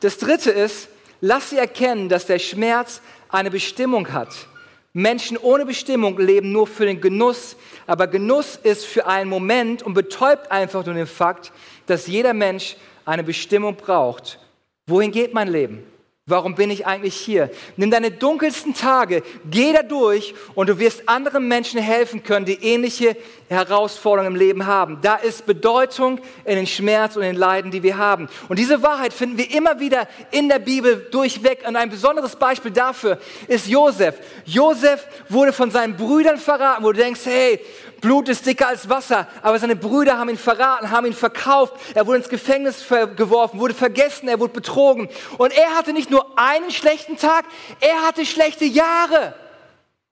Das 0.00 0.18
dritte 0.18 0.50
ist, 0.50 0.88
lass 1.20 1.50
sie 1.50 1.58
erkennen, 1.58 2.08
dass 2.08 2.26
der 2.26 2.38
Schmerz 2.38 3.00
eine 3.28 3.50
Bestimmung 3.50 4.12
hat. 4.12 4.48
Menschen 4.96 5.36
ohne 5.36 5.66
Bestimmung 5.66 6.16
leben 6.18 6.52
nur 6.52 6.68
für 6.68 6.86
den 6.86 7.00
Genuss, 7.00 7.56
aber 7.84 8.06
Genuss 8.06 8.54
ist 8.62 8.86
für 8.86 9.06
einen 9.08 9.28
Moment 9.28 9.82
und 9.82 9.92
betäubt 9.92 10.52
einfach 10.52 10.86
nur 10.86 10.94
den 10.94 11.08
Fakt, 11.08 11.52
dass 11.86 12.06
jeder 12.06 12.32
Mensch 12.32 12.76
eine 13.04 13.24
Bestimmung 13.24 13.74
braucht. 13.74 14.38
Wohin 14.86 15.10
geht 15.10 15.34
mein 15.34 15.48
Leben? 15.48 15.82
Warum 16.26 16.54
bin 16.54 16.70
ich 16.70 16.86
eigentlich 16.86 17.16
hier? 17.16 17.50
Nimm 17.76 17.90
deine 17.90 18.10
dunkelsten 18.10 18.72
Tage, 18.72 19.22
geh 19.50 19.74
da 19.74 19.82
durch 19.82 20.34
und 20.54 20.70
du 20.70 20.78
wirst 20.78 21.06
anderen 21.06 21.48
Menschen 21.48 21.78
helfen 21.78 22.22
können, 22.22 22.46
die 22.46 22.64
ähnliche 22.64 23.14
Herausforderungen 23.50 24.32
im 24.32 24.38
Leben 24.38 24.64
haben. 24.64 25.00
Da 25.02 25.16
ist 25.16 25.44
Bedeutung 25.44 26.18
in 26.46 26.56
den 26.56 26.66
Schmerz 26.66 27.16
und 27.16 27.24
den 27.24 27.36
Leiden, 27.36 27.70
die 27.70 27.82
wir 27.82 27.98
haben. 27.98 28.30
Und 28.48 28.58
diese 28.58 28.82
Wahrheit 28.82 29.12
finden 29.12 29.36
wir 29.36 29.54
immer 29.54 29.80
wieder 29.80 30.08
in 30.30 30.48
der 30.48 30.60
Bibel 30.60 31.08
durchweg. 31.10 31.62
Und 31.68 31.76
ein 31.76 31.90
besonderes 31.90 32.36
Beispiel 32.36 32.70
dafür 32.70 33.18
ist 33.46 33.68
Josef. 33.68 34.14
Josef 34.46 35.06
wurde 35.28 35.52
von 35.52 35.70
seinen 35.70 35.94
Brüdern 35.94 36.38
verraten, 36.38 36.84
wo 36.84 36.92
du 36.92 37.00
denkst, 37.00 37.20
hey, 37.24 37.60
Blut 38.04 38.28
ist 38.28 38.44
dicker 38.44 38.68
als 38.68 38.90
Wasser, 38.90 39.26
aber 39.40 39.58
seine 39.58 39.76
Brüder 39.76 40.18
haben 40.18 40.28
ihn 40.28 40.36
verraten, 40.36 40.90
haben 40.90 41.06
ihn 41.06 41.14
verkauft, 41.14 41.72
er 41.94 42.06
wurde 42.06 42.18
ins 42.18 42.28
Gefängnis 42.28 42.84
geworfen, 43.16 43.58
wurde 43.58 43.72
vergessen, 43.72 44.28
er 44.28 44.38
wurde 44.38 44.52
betrogen. 44.52 45.08
Und 45.38 45.56
er 45.56 45.74
hatte 45.74 45.94
nicht 45.94 46.10
nur 46.10 46.38
einen 46.38 46.70
schlechten 46.70 47.16
Tag, 47.16 47.46
er 47.80 48.02
hatte 48.02 48.26
schlechte 48.26 48.66
Jahre. 48.66 49.34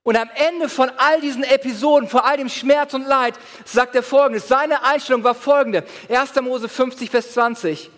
Und 0.05 0.17
am 0.17 0.31
Ende 0.35 0.71
von 0.71 0.91
all 0.97 1.21
diesen 1.21 1.45
Episoden, 1.45 2.09
von 2.09 2.21
all 2.21 2.39
dem 2.39 2.49
Schmerz 2.49 2.95
und 2.95 3.07
Leid, 3.07 3.35
sagt 3.67 3.95
er 3.95 4.03
folgendes. 4.03 4.49
Seine 4.49 4.83
Einstellung 4.85 5.23
war 5.23 5.35
folgende. 5.35 5.85
1. 6.09 6.35
Mose 6.41 6.71
50, 6.71 7.11
Vers 7.11 7.35
20. 7.35 7.91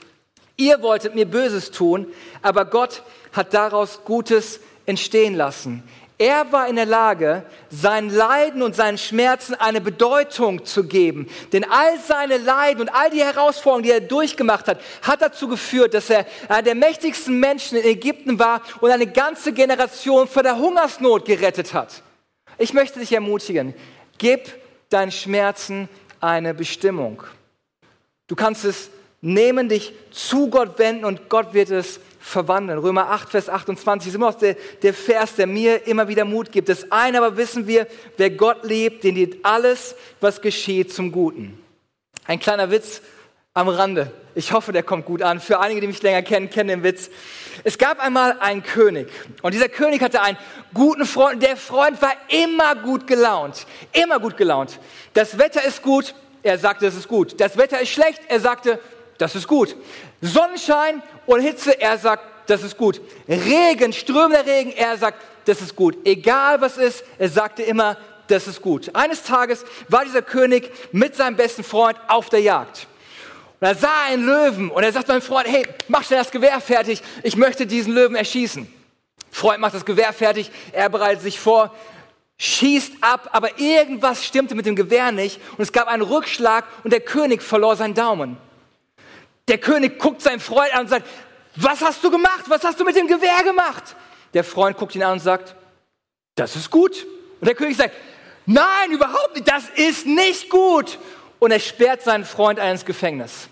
Ihr 0.56 0.82
wolltet 0.82 1.14
mir 1.14 1.24
Böses 1.24 1.70
tun, 1.70 2.12
aber 2.42 2.64
Gott 2.64 3.04
hat 3.32 3.54
daraus 3.54 4.00
Gutes 4.04 4.58
entstehen 4.86 5.36
lassen. 5.36 5.84
Er 6.16 6.52
war 6.52 6.68
in 6.68 6.76
der 6.76 6.86
Lage, 6.86 7.44
seinen 7.70 8.08
Leiden 8.08 8.62
und 8.62 8.76
seinen 8.76 8.98
Schmerzen 8.98 9.54
eine 9.54 9.80
Bedeutung 9.80 10.64
zu 10.64 10.84
geben. 10.84 11.28
Denn 11.52 11.64
all 11.68 11.98
seine 11.98 12.38
Leiden 12.38 12.82
und 12.82 12.88
all 12.88 13.10
die 13.10 13.22
Herausforderungen, 13.22 13.82
die 13.82 13.90
er 13.90 14.00
durchgemacht 14.00 14.68
hat, 14.68 14.80
hat 15.02 15.22
dazu 15.22 15.48
geführt, 15.48 15.92
dass 15.92 16.10
er 16.10 16.24
einer 16.48 16.62
der 16.62 16.76
mächtigsten 16.76 17.40
Menschen 17.40 17.78
in 17.78 17.84
Ägypten 17.84 18.38
war 18.38 18.62
und 18.80 18.90
eine 18.92 19.08
ganze 19.08 19.52
Generation 19.52 20.28
vor 20.28 20.44
der 20.44 20.56
Hungersnot 20.56 21.24
gerettet 21.24 21.74
hat. 21.74 22.02
Ich 22.58 22.72
möchte 22.72 23.00
dich 23.00 23.12
ermutigen, 23.12 23.74
gib 24.16 24.52
deinen 24.90 25.10
Schmerzen 25.10 25.88
eine 26.20 26.54
Bestimmung. 26.54 27.24
Du 28.28 28.36
kannst 28.36 28.64
es 28.64 28.88
nehmen, 29.20 29.68
dich 29.68 29.92
zu 30.12 30.48
Gott 30.48 30.78
wenden 30.78 31.04
und 31.04 31.28
Gott 31.28 31.54
wird 31.54 31.70
es 31.70 31.98
verwandeln. 32.24 32.78
Römer 32.78 33.10
8, 33.10 33.28
Vers 33.28 33.48
28 33.50 34.08
ist 34.08 34.14
immer 34.14 34.30
noch 34.30 34.38
der, 34.38 34.56
der 34.82 34.94
Vers, 34.94 35.36
der 35.36 35.46
mir 35.46 35.86
immer 35.86 36.08
wieder 36.08 36.24
Mut 36.24 36.50
gibt. 36.50 36.70
Das 36.70 36.90
eine 36.90 37.18
aber 37.18 37.36
wissen 37.36 37.66
wir, 37.66 37.86
wer 38.16 38.30
Gott 38.30 38.64
liebt, 38.64 39.04
den 39.04 39.14
dient 39.14 39.44
alles, 39.44 39.94
was 40.20 40.40
geschieht, 40.40 40.92
zum 40.92 41.12
Guten. 41.12 41.60
Ein 42.26 42.40
kleiner 42.40 42.70
Witz 42.70 43.02
am 43.52 43.68
Rande. 43.68 44.10
Ich 44.34 44.52
hoffe, 44.52 44.72
der 44.72 44.82
kommt 44.82 45.04
gut 45.04 45.20
an. 45.20 45.38
Für 45.38 45.60
einige, 45.60 45.82
die 45.82 45.86
mich 45.86 46.02
länger 46.02 46.22
kennen, 46.22 46.48
kennen 46.48 46.68
den 46.68 46.82
Witz. 46.82 47.10
Es 47.62 47.76
gab 47.76 48.00
einmal 48.00 48.38
einen 48.40 48.62
König 48.62 49.08
und 49.42 49.52
dieser 49.52 49.68
König 49.68 50.00
hatte 50.02 50.22
einen 50.22 50.38
guten 50.72 51.04
Freund. 51.04 51.42
Der 51.42 51.58
Freund 51.58 52.00
war 52.00 52.14
immer 52.28 52.74
gut 52.74 53.06
gelaunt, 53.06 53.66
immer 53.92 54.18
gut 54.18 54.38
gelaunt. 54.38 54.80
Das 55.12 55.38
Wetter 55.38 55.62
ist 55.62 55.82
gut, 55.82 56.14
er 56.42 56.58
sagte, 56.58 56.86
es 56.86 56.96
ist 56.96 57.06
gut. 57.06 57.38
Das 57.38 57.58
Wetter 57.58 57.80
ist 57.80 57.90
schlecht, 57.90 58.22
er 58.28 58.40
sagte, 58.40 58.80
das 59.24 59.34
ist 59.34 59.48
gut. 59.48 59.74
Sonnenschein 60.20 61.02
und 61.24 61.40
Hitze, 61.40 61.80
er 61.80 61.96
sagt, 61.96 62.24
das 62.46 62.62
ist 62.62 62.76
gut. 62.76 63.00
Regen, 63.26 63.94
strömender 63.94 64.44
Regen, 64.44 64.70
er 64.72 64.98
sagt, 64.98 65.24
das 65.46 65.62
ist 65.62 65.74
gut. 65.74 65.96
Egal 66.04 66.60
was 66.60 66.76
ist, 66.76 67.02
er 67.18 67.30
sagte 67.30 67.62
immer, 67.62 67.96
das 68.26 68.46
ist 68.46 68.60
gut. 68.60 68.94
Eines 68.94 69.22
Tages 69.22 69.64
war 69.88 70.04
dieser 70.04 70.20
König 70.20 70.70
mit 70.92 71.16
seinem 71.16 71.36
besten 71.36 71.64
Freund 71.64 71.98
auf 72.06 72.28
der 72.28 72.42
Jagd. 72.42 72.86
Und 73.60 73.66
er 73.66 73.74
sah 73.74 74.04
einen 74.08 74.26
Löwen 74.26 74.70
und 74.70 74.82
er 74.82 74.92
sagt 74.92 75.08
meinem 75.08 75.22
Freund, 75.22 75.48
hey, 75.48 75.66
mach 75.88 76.04
schnell 76.04 76.18
das 76.18 76.30
Gewehr 76.30 76.60
fertig, 76.60 77.00
ich 77.22 77.36
möchte 77.36 77.66
diesen 77.66 77.94
Löwen 77.94 78.16
erschießen. 78.16 78.70
Freund 79.30 79.58
macht 79.58 79.74
das 79.74 79.86
Gewehr 79.86 80.12
fertig, 80.12 80.50
er 80.72 80.90
bereitet 80.90 81.22
sich 81.22 81.40
vor, 81.40 81.74
schießt 82.36 82.96
ab, 83.00 83.30
aber 83.32 83.58
irgendwas 83.58 84.22
stimmte 84.22 84.54
mit 84.54 84.66
dem 84.66 84.76
Gewehr 84.76 85.12
nicht 85.12 85.40
und 85.56 85.62
es 85.62 85.72
gab 85.72 85.88
einen 85.88 86.02
Rückschlag 86.02 86.66
und 86.82 86.92
der 86.92 87.00
König 87.00 87.42
verlor 87.42 87.74
seinen 87.76 87.94
Daumen. 87.94 88.36
Der 89.48 89.58
König 89.58 89.98
guckt 89.98 90.22
seinen 90.22 90.40
Freund 90.40 90.72
an 90.74 90.82
und 90.82 90.88
sagt, 90.88 91.06
was 91.56 91.80
hast 91.82 92.02
du 92.02 92.10
gemacht? 92.10 92.44
Was 92.48 92.64
hast 92.64 92.80
du 92.80 92.84
mit 92.84 92.96
dem 92.96 93.06
Gewehr 93.06 93.42
gemacht? 93.44 93.94
Der 94.32 94.44
Freund 94.44 94.76
guckt 94.76 94.94
ihn 94.94 95.02
an 95.02 95.14
und 95.14 95.20
sagt, 95.20 95.54
das 96.34 96.56
ist 96.56 96.70
gut. 96.70 97.06
Und 97.40 97.46
der 97.46 97.54
König 97.54 97.76
sagt, 97.76 97.94
nein, 98.46 98.90
überhaupt 98.90 99.34
nicht, 99.34 99.48
das 99.48 99.68
ist 99.76 100.06
nicht 100.06 100.50
gut. 100.50 100.98
Und 101.38 101.50
er 101.50 101.60
sperrt 101.60 102.02
seinen 102.02 102.24
Freund 102.24 102.58
ein 102.58 102.72
ins 102.72 102.84
Gefängnis. 102.84 103.48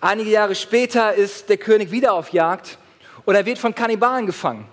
Einige 0.00 0.30
Jahre 0.30 0.54
später 0.54 1.14
ist 1.14 1.48
der 1.48 1.56
König 1.56 1.90
wieder 1.90 2.14
auf 2.14 2.32
Jagd 2.32 2.78
und 3.24 3.34
er 3.34 3.44
wird 3.44 3.58
von 3.58 3.74
Kannibalen 3.74 4.26
gefangen. 4.26 4.66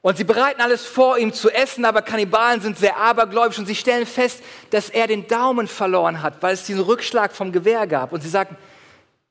Und 0.00 0.16
sie 0.16 0.24
bereiten 0.24 0.60
alles 0.60 0.86
vor, 0.86 1.18
ihm 1.18 1.32
zu 1.32 1.50
essen, 1.50 1.84
aber 1.84 2.02
Kannibalen 2.02 2.60
sind 2.60 2.78
sehr 2.78 2.96
abergläubisch 2.96 3.58
und 3.58 3.66
sie 3.66 3.74
stellen 3.74 4.06
fest, 4.06 4.42
dass 4.70 4.88
er 4.88 5.06
den 5.06 5.26
Daumen 5.26 5.66
verloren 5.66 6.22
hat, 6.22 6.40
weil 6.40 6.54
es 6.54 6.64
diesen 6.64 6.82
Rückschlag 6.82 7.34
vom 7.34 7.52
Gewehr 7.52 7.86
gab. 7.86 8.12
Und 8.12 8.22
sie 8.22 8.28
sagen, 8.28 8.56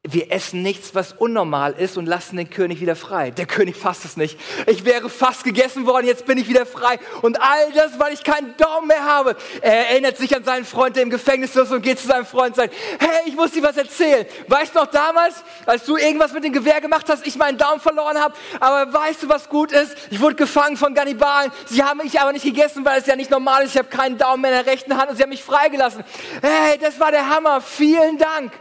wir 0.09 0.31
essen 0.31 0.61
nichts, 0.61 0.95
was 0.95 1.13
unnormal 1.13 1.73
ist 1.73 1.97
und 1.97 2.05
lassen 2.05 2.37
den 2.37 2.49
König 2.49 2.79
wieder 2.79 2.95
frei. 2.95 3.31
Der 3.31 3.45
König 3.45 3.75
fasst 3.75 4.05
es 4.05 4.15
nicht. 4.15 4.39
Ich 4.65 4.85
wäre 4.85 5.09
fast 5.09 5.43
gegessen 5.43 5.85
worden, 5.85 6.07
jetzt 6.07 6.25
bin 6.25 6.37
ich 6.37 6.47
wieder 6.47 6.65
frei. 6.65 6.97
Und 7.21 7.41
all 7.41 7.71
das, 7.73 7.99
weil 7.99 8.13
ich 8.13 8.23
keinen 8.23 8.55
Daumen 8.57 8.87
mehr 8.87 9.03
habe. 9.03 9.35
Er 9.61 9.89
erinnert 9.89 10.17
sich 10.17 10.35
an 10.35 10.43
seinen 10.43 10.65
Freund, 10.65 10.95
der 10.95 11.03
im 11.03 11.09
Gefängnis 11.09 11.55
ist 11.55 11.71
und 11.71 11.81
geht 11.81 11.99
zu 11.99 12.07
seinem 12.07 12.25
Freund 12.25 12.49
und 12.49 12.55
sagt, 12.55 12.73
hey, 12.99 13.21
ich 13.25 13.35
muss 13.35 13.51
dir 13.51 13.63
was 13.63 13.75
erzählen. 13.75 14.25
Weißt 14.47 14.73
du 14.73 14.79
noch 14.79 14.87
damals, 14.87 15.43
als 15.65 15.83
du 15.83 15.97
irgendwas 15.97 16.31
mit 16.31 16.43
dem 16.43 16.53
Gewehr 16.53 16.79
gemacht 16.79 17.07
hast, 17.09 17.27
ich 17.27 17.35
meinen 17.35 17.57
Daumen 17.57 17.81
verloren 17.81 18.17
habe, 18.17 18.33
aber 18.59 18.91
weißt 18.93 19.23
du, 19.23 19.29
was 19.29 19.49
gut 19.49 19.71
ist? 19.71 19.95
Ich 20.09 20.21
wurde 20.21 20.35
gefangen 20.35 20.77
von 20.77 20.93
Kannibalen. 20.93 21.51
Sie 21.65 21.83
haben 21.83 21.97
mich 21.97 22.19
aber 22.19 22.31
nicht 22.31 22.45
gegessen, 22.45 22.85
weil 22.85 22.99
es 22.99 23.07
ja 23.07 23.15
nicht 23.15 23.31
normal 23.31 23.63
ist. 23.63 23.71
Ich 23.71 23.77
habe 23.77 23.89
keinen 23.89 24.17
Daumen 24.17 24.41
mehr 24.41 24.51
in 24.51 24.63
der 24.63 24.71
rechten 24.71 24.95
Hand 24.97 25.09
und 25.09 25.17
sie 25.17 25.23
haben 25.23 25.29
mich 25.29 25.43
freigelassen. 25.43 26.03
Hey, 26.41 26.77
das 26.79 26.99
war 26.99 27.11
der 27.11 27.29
Hammer. 27.29 27.59
Vielen 27.61 28.17
Dank. 28.17 28.51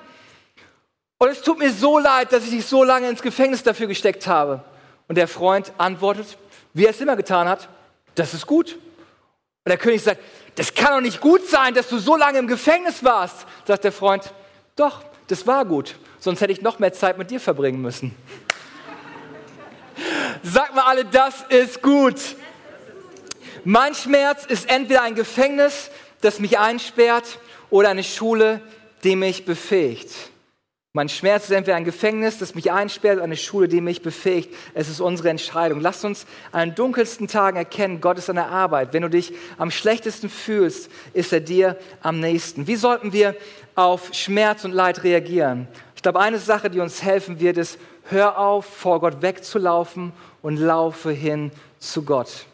Und 1.18 1.28
es 1.28 1.40
tut 1.40 1.58
mir 1.58 1.72
so 1.72 1.98
leid, 1.98 2.32
dass 2.32 2.44
ich 2.44 2.50
dich 2.50 2.66
so 2.66 2.84
lange 2.84 3.08
ins 3.08 3.22
Gefängnis 3.22 3.62
dafür 3.62 3.86
gesteckt 3.86 4.26
habe. 4.26 4.62
Und 5.08 5.16
der 5.16 5.28
Freund 5.28 5.72
antwortet, 5.78 6.36
wie 6.74 6.84
er 6.84 6.90
es 6.90 7.00
immer 7.00 7.16
getan 7.16 7.48
hat, 7.48 7.68
das 8.14 8.34
ist 8.34 8.46
gut. 8.46 8.74
Und 8.74 9.70
der 9.70 9.78
König 9.78 10.02
sagt, 10.02 10.20
das 10.56 10.74
kann 10.74 10.92
doch 10.92 11.00
nicht 11.00 11.20
gut 11.20 11.46
sein, 11.46 11.74
dass 11.74 11.88
du 11.88 11.98
so 11.98 12.16
lange 12.16 12.38
im 12.38 12.46
Gefängnis 12.46 13.02
warst. 13.02 13.46
Sagt 13.64 13.84
der 13.84 13.92
Freund, 13.92 14.32
doch, 14.74 15.02
das 15.26 15.46
war 15.46 15.64
gut, 15.64 15.96
sonst 16.18 16.40
hätte 16.40 16.52
ich 16.52 16.62
noch 16.62 16.78
mehr 16.78 16.92
Zeit 16.92 17.18
mit 17.18 17.30
dir 17.30 17.40
verbringen 17.40 17.80
müssen. 17.80 18.14
Sag 20.42 20.74
mal 20.74 20.84
alle, 20.84 21.04
das 21.04 21.42
ist 21.48 21.82
gut. 21.82 22.20
Mein 23.64 23.94
Schmerz 23.94 24.44
ist 24.44 24.68
entweder 24.70 25.02
ein 25.02 25.14
Gefängnis, 25.14 25.90
das 26.20 26.38
mich 26.38 26.58
einsperrt, 26.58 27.38
oder 27.70 27.88
eine 27.88 28.04
Schule, 28.04 28.60
die 29.02 29.16
mich 29.16 29.44
befähigt. 29.44 30.10
Mein 30.96 31.10
Schmerz 31.10 31.44
ist 31.44 31.50
entweder 31.50 31.76
ein 31.76 31.84
Gefängnis, 31.84 32.38
das 32.38 32.54
mich 32.54 32.72
einsperrt, 32.72 33.20
eine 33.20 33.36
Schule, 33.36 33.68
die 33.68 33.82
mich 33.82 34.00
befähigt. 34.00 34.48
Es 34.72 34.88
ist 34.88 34.98
unsere 34.98 35.28
Entscheidung. 35.28 35.82
Lasst 35.82 36.06
uns 36.06 36.24
an 36.52 36.70
den 36.70 36.74
dunkelsten 36.74 37.28
Tagen 37.28 37.58
erkennen, 37.58 38.00
Gott 38.00 38.16
ist 38.16 38.30
an 38.30 38.36
der 38.36 38.48
Arbeit. 38.48 38.94
Wenn 38.94 39.02
du 39.02 39.10
dich 39.10 39.34
am 39.58 39.70
schlechtesten 39.70 40.30
fühlst, 40.30 40.90
ist 41.12 41.34
er 41.34 41.40
dir 41.40 41.76
am 42.00 42.18
nächsten. 42.18 42.66
Wie 42.66 42.76
sollten 42.76 43.12
wir 43.12 43.36
auf 43.74 44.14
Schmerz 44.14 44.64
und 44.64 44.72
Leid 44.72 45.04
reagieren? 45.04 45.68
Ich 45.96 46.00
glaube, 46.00 46.18
eine 46.18 46.38
Sache, 46.38 46.70
die 46.70 46.80
uns 46.80 47.02
helfen 47.02 47.40
wird, 47.40 47.58
ist, 47.58 47.78
hör 48.04 48.38
auf, 48.38 48.64
vor 48.64 49.00
Gott 49.00 49.20
wegzulaufen 49.20 50.14
und 50.40 50.56
laufe 50.56 51.10
hin 51.10 51.50
zu 51.78 52.06
Gott. 52.06 52.46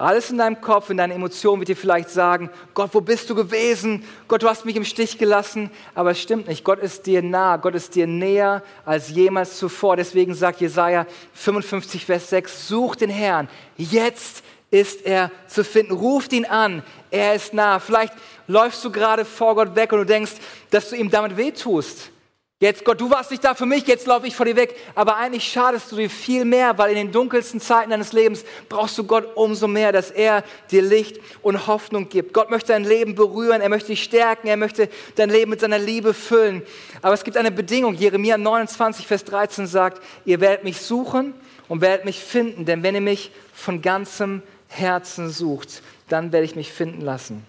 Alles 0.00 0.30
in 0.30 0.38
deinem 0.38 0.60
Kopf, 0.60 0.90
in 0.90 0.96
deinen 0.96 1.10
Emotionen 1.10 1.58
wird 1.58 1.70
dir 1.70 1.76
vielleicht 1.76 2.08
sagen, 2.10 2.50
Gott, 2.72 2.90
wo 2.92 3.00
bist 3.00 3.28
du 3.30 3.34
gewesen? 3.34 4.04
Gott, 4.28 4.44
du 4.44 4.48
hast 4.48 4.64
mich 4.64 4.76
im 4.76 4.84
Stich 4.84 5.18
gelassen. 5.18 5.72
Aber 5.92 6.12
es 6.12 6.22
stimmt 6.22 6.46
nicht. 6.46 6.62
Gott 6.62 6.78
ist 6.78 7.06
dir 7.06 7.20
nah. 7.20 7.56
Gott 7.56 7.74
ist 7.74 7.96
dir 7.96 8.06
näher 8.06 8.62
als 8.84 9.10
jemals 9.10 9.58
zuvor. 9.58 9.96
Deswegen 9.96 10.34
sagt 10.34 10.60
Jesaja 10.60 11.04
55, 11.32 12.06
Vers 12.06 12.30
6, 12.30 12.68
such 12.68 12.94
den 12.94 13.10
Herrn. 13.10 13.48
Jetzt 13.76 14.44
ist 14.70 15.04
er 15.04 15.32
zu 15.48 15.64
finden. 15.64 15.94
Ruft 15.94 16.32
ihn 16.32 16.44
an. 16.44 16.84
Er 17.10 17.34
ist 17.34 17.52
nah. 17.52 17.80
Vielleicht 17.80 18.12
läufst 18.46 18.84
du 18.84 18.92
gerade 18.92 19.24
vor 19.24 19.56
Gott 19.56 19.74
weg 19.74 19.92
und 19.92 19.98
du 19.98 20.06
denkst, 20.06 20.34
dass 20.70 20.90
du 20.90 20.96
ihm 20.96 21.10
damit 21.10 21.36
wehtust. 21.36 22.12
Jetzt, 22.60 22.84
Gott, 22.84 23.00
du 23.00 23.08
warst 23.08 23.30
nicht 23.30 23.44
da 23.44 23.54
für 23.54 23.66
mich, 23.66 23.86
jetzt 23.86 24.08
laufe 24.08 24.26
ich 24.26 24.34
vor 24.34 24.44
dir 24.44 24.56
weg. 24.56 24.74
Aber 24.96 25.16
eigentlich 25.16 25.44
schadest 25.44 25.92
du 25.92 25.96
dir 25.96 26.10
viel 26.10 26.44
mehr, 26.44 26.76
weil 26.76 26.90
in 26.90 26.96
den 26.96 27.12
dunkelsten 27.12 27.60
Zeiten 27.60 27.90
deines 27.90 28.12
Lebens 28.12 28.44
brauchst 28.68 28.98
du 28.98 29.04
Gott 29.04 29.28
umso 29.36 29.68
mehr, 29.68 29.92
dass 29.92 30.10
er 30.10 30.42
dir 30.72 30.82
Licht 30.82 31.20
und 31.42 31.68
Hoffnung 31.68 32.08
gibt. 32.08 32.34
Gott 32.34 32.50
möchte 32.50 32.72
dein 32.72 32.82
Leben 32.82 33.14
berühren, 33.14 33.60
er 33.60 33.68
möchte 33.68 33.90
dich 33.90 34.02
stärken, 34.02 34.48
er 34.48 34.56
möchte 34.56 34.88
dein 35.14 35.30
Leben 35.30 35.50
mit 35.50 35.60
seiner 35.60 35.78
Liebe 35.78 36.12
füllen. 36.14 36.62
Aber 37.00 37.14
es 37.14 37.22
gibt 37.22 37.36
eine 37.36 37.52
Bedingung. 37.52 37.94
Jeremia 37.94 38.36
29, 38.36 39.06
Vers 39.06 39.24
13 39.24 39.68
sagt, 39.68 40.02
ihr 40.24 40.40
werdet 40.40 40.64
mich 40.64 40.80
suchen 40.80 41.34
und 41.68 41.80
werdet 41.80 42.04
mich 42.04 42.18
finden, 42.18 42.64
denn 42.64 42.82
wenn 42.82 42.96
ihr 42.96 43.00
mich 43.00 43.30
von 43.54 43.82
ganzem 43.82 44.42
Herzen 44.66 45.30
sucht, 45.30 45.80
dann 46.08 46.32
werde 46.32 46.44
ich 46.44 46.56
mich 46.56 46.72
finden 46.72 47.02
lassen. 47.02 47.46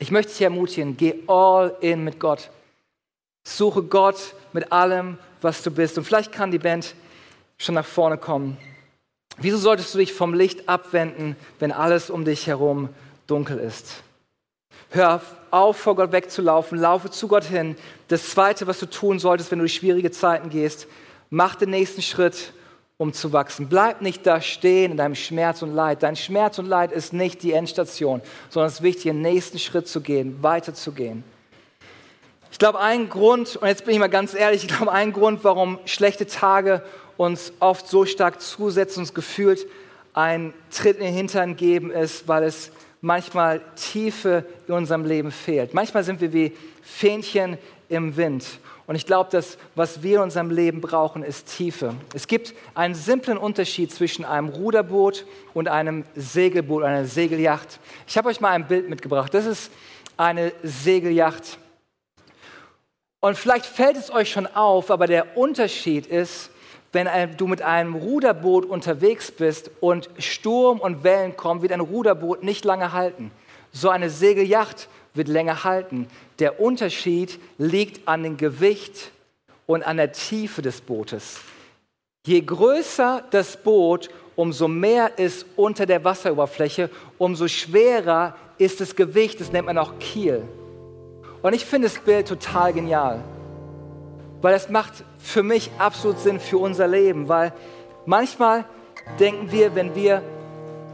Ich 0.00 0.10
möchte 0.10 0.32
dich 0.32 0.42
ermutigen, 0.42 0.96
geh 0.96 1.22
all 1.28 1.76
in 1.80 2.02
mit 2.02 2.18
Gott. 2.18 2.50
Suche 3.46 3.82
Gott 3.82 4.34
mit 4.52 4.72
allem, 4.72 5.18
was 5.40 5.62
du 5.62 5.70
bist. 5.70 5.98
Und 5.98 6.04
vielleicht 6.04 6.32
kann 6.32 6.50
die 6.50 6.58
Band 6.58 6.94
schon 7.58 7.74
nach 7.74 7.84
vorne 7.84 8.18
kommen. 8.18 8.56
Wieso 9.36 9.58
solltest 9.58 9.94
du 9.94 9.98
dich 9.98 10.12
vom 10.12 10.32
Licht 10.32 10.68
abwenden, 10.68 11.36
wenn 11.58 11.72
alles 11.72 12.08
um 12.08 12.24
dich 12.24 12.46
herum 12.46 12.88
dunkel 13.26 13.58
ist? 13.58 14.02
Hör 14.90 15.20
auf, 15.50 15.76
vor 15.76 15.96
Gott 15.96 16.12
wegzulaufen, 16.12 16.78
laufe 16.78 17.10
zu 17.10 17.26
Gott 17.26 17.44
hin. 17.44 17.76
Das 18.08 18.30
Zweite, 18.30 18.66
was 18.66 18.78
du 18.78 18.86
tun 18.86 19.18
solltest, 19.18 19.50
wenn 19.50 19.58
du 19.58 19.64
durch 19.64 19.74
schwierige 19.74 20.10
Zeiten 20.10 20.50
gehst, 20.50 20.86
mach 21.30 21.56
den 21.56 21.70
nächsten 21.70 22.02
Schritt, 22.02 22.52
um 22.96 23.12
zu 23.12 23.32
wachsen. 23.32 23.68
Bleib 23.68 24.02
nicht 24.02 24.24
da 24.24 24.40
stehen 24.40 24.92
in 24.92 24.96
deinem 24.96 25.16
Schmerz 25.16 25.62
und 25.62 25.74
Leid. 25.74 26.02
Dein 26.04 26.14
Schmerz 26.14 26.58
und 26.60 26.66
Leid 26.66 26.92
ist 26.92 27.12
nicht 27.12 27.42
die 27.42 27.52
Endstation, 27.52 28.22
sondern 28.50 28.68
es 28.68 28.74
ist 28.74 28.82
wichtig, 28.82 29.04
den 29.04 29.20
nächsten 29.20 29.58
Schritt 29.58 29.88
zu 29.88 30.00
gehen, 30.00 30.40
weiterzugehen. 30.42 31.24
Ich 32.54 32.60
glaube, 32.60 32.78
ein 32.78 33.08
Grund, 33.08 33.56
und 33.56 33.66
jetzt 33.66 33.84
bin 33.84 33.94
ich 33.94 33.98
mal 33.98 34.06
ganz 34.06 34.32
ehrlich, 34.32 34.62
ich 34.62 34.68
glaube, 34.68 34.92
ein 34.92 35.12
Grund, 35.12 35.42
warum 35.42 35.80
schlechte 35.86 36.24
Tage 36.24 36.82
uns 37.16 37.52
oft 37.58 37.88
so 37.88 38.06
stark 38.06 38.40
zusetzen, 38.40 39.00
uns 39.00 39.12
gefühlt 39.12 39.66
einen 40.12 40.54
Tritt 40.70 40.98
in 40.98 41.04
den 41.06 41.14
Hintern 41.14 41.56
geben, 41.56 41.90
ist, 41.90 42.28
weil 42.28 42.44
es 42.44 42.70
manchmal 43.00 43.60
Tiefe 43.74 44.44
in 44.68 44.74
unserem 44.74 45.04
Leben 45.04 45.32
fehlt. 45.32 45.74
Manchmal 45.74 46.04
sind 46.04 46.20
wir 46.20 46.32
wie 46.32 46.52
Fähnchen 46.80 47.58
im 47.88 48.16
Wind. 48.16 48.44
Und 48.86 48.94
ich 48.94 49.04
glaube, 49.04 49.30
dass 49.32 49.58
was 49.74 50.04
wir 50.04 50.18
in 50.18 50.22
unserem 50.22 50.50
Leben 50.50 50.80
brauchen, 50.80 51.24
ist 51.24 51.56
Tiefe. 51.56 51.96
Es 52.14 52.28
gibt 52.28 52.54
einen 52.76 52.94
simplen 52.94 53.36
Unterschied 53.36 53.92
zwischen 53.92 54.24
einem 54.24 54.48
Ruderboot 54.50 55.26
und 55.54 55.66
einem 55.66 56.04
Segelboot, 56.14 56.84
einer 56.84 57.04
Segelyacht. 57.04 57.80
Ich 58.06 58.16
habe 58.16 58.28
euch 58.28 58.40
mal 58.40 58.50
ein 58.50 58.68
Bild 58.68 58.88
mitgebracht. 58.88 59.34
Das 59.34 59.44
ist 59.44 59.72
eine 60.16 60.52
Segelyacht. 60.62 61.58
Und 63.24 63.38
vielleicht 63.38 63.64
fällt 63.64 63.96
es 63.96 64.10
euch 64.10 64.30
schon 64.30 64.46
auf, 64.46 64.90
aber 64.90 65.06
der 65.06 65.38
Unterschied 65.38 66.06
ist, 66.06 66.50
wenn 66.92 67.08
du 67.38 67.46
mit 67.46 67.62
einem 67.62 67.94
Ruderboot 67.94 68.66
unterwegs 68.66 69.30
bist 69.30 69.70
und 69.80 70.10
Sturm 70.18 70.78
und 70.78 71.04
Wellen 71.04 71.34
kommen, 71.34 71.62
wird 71.62 71.72
ein 71.72 71.80
Ruderboot 71.80 72.42
nicht 72.42 72.66
lange 72.66 72.92
halten. 72.92 73.30
So 73.72 73.88
eine 73.88 74.10
Segelyacht 74.10 74.90
wird 75.14 75.28
länger 75.28 75.64
halten. 75.64 76.06
Der 76.38 76.60
Unterschied 76.60 77.38
liegt 77.56 78.06
an 78.06 78.24
dem 78.24 78.36
Gewicht 78.36 79.10
und 79.64 79.82
an 79.84 79.96
der 79.96 80.12
Tiefe 80.12 80.60
des 80.60 80.82
Bootes. 80.82 81.40
Je 82.26 82.42
größer 82.42 83.24
das 83.30 83.56
Boot, 83.56 84.10
umso 84.36 84.68
mehr 84.68 85.18
ist 85.18 85.46
unter 85.56 85.86
der 85.86 86.04
Wasseroberfläche, 86.04 86.90
umso 87.16 87.48
schwerer 87.48 88.36
ist 88.58 88.82
das 88.82 88.94
Gewicht, 88.94 89.40
das 89.40 89.50
nennt 89.50 89.64
man 89.64 89.78
auch 89.78 89.98
Kiel. 89.98 90.46
Und 91.44 91.54
ich 91.54 91.64
finde 91.64 91.86
das 91.86 91.98
Bild 92.00 92.26
total 92.26 92.72
genial 92.72 93.22
weil 94.44 94.52
es 94.52 94.68
macht 94.68 95.06
für 95.16 95.42
mich 95.42 95.70
absolut 95.78 96.18
Sinn 96.18 96.38
für 96.38 96.58
unser 96.58 96.86
Leben, 96.86 97.30
weil 97.30 97.54
manchmal 98.04 98.66
denken 99.18 99.50
wir, 99.50 99.74
wenn 99.74 99.94
wir 99.94 100.22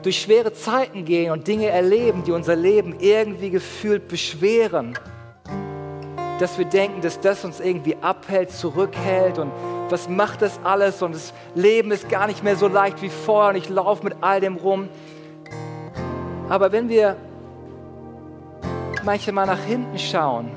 durch 0.04 0.22
schwere 0.22 0.52
Zeiten 0.52 1.04
gehen 1.04 1.32
und 1.32 1.48
Dinge 1.48 1.66
erleben, 1.66 2.22
die 2.22 2.30
unser 2.30 2.54
Leben 2.54 3.00
irgendwie 3.00 3.50
gefühlt 3.50 4.06
beschweren, 4.06 4.96
dass 6.38 6.58
wir 6.58 6.64
denken, 6.64 7.00
dass 7.00 7.18
das 7.18 7.44
uns 7.44 7.58
irgendwie 7.58 7.96
abhält, 8.00 8.52
zurückhält 8.52 9.40
und 9.40 9.50
was 9.88 10.08
macht 10.08 10.42
das 10.42 10.60
alles 10.62 11.02
und 11.02 11.16
das 11.16 11.34
Leben 11.56 11.90
ist 11.90 12.08
gar 12.08 12.28
nicht 12.28 12.44
mehr 12.44 12.54
so 12.54 12.68
leicht 12.68 13.02
wie 13.02 13.10
vorher 13.10 13.50
und 13.50 13.56
ich 13.56 13.68
laufe 13.68 14.04
mit 14.04 14.14
all 14.20 14.40
dem 14.40 14.54
rum. 14.54 14.88
Aber 16.48 16.70
wenn 16.70 16.88
wir 16.88 17.16
manchmal 19.04 19.46
nach 19.46 19.60
hinten 19.60 19.98
schauen 19.98 20.50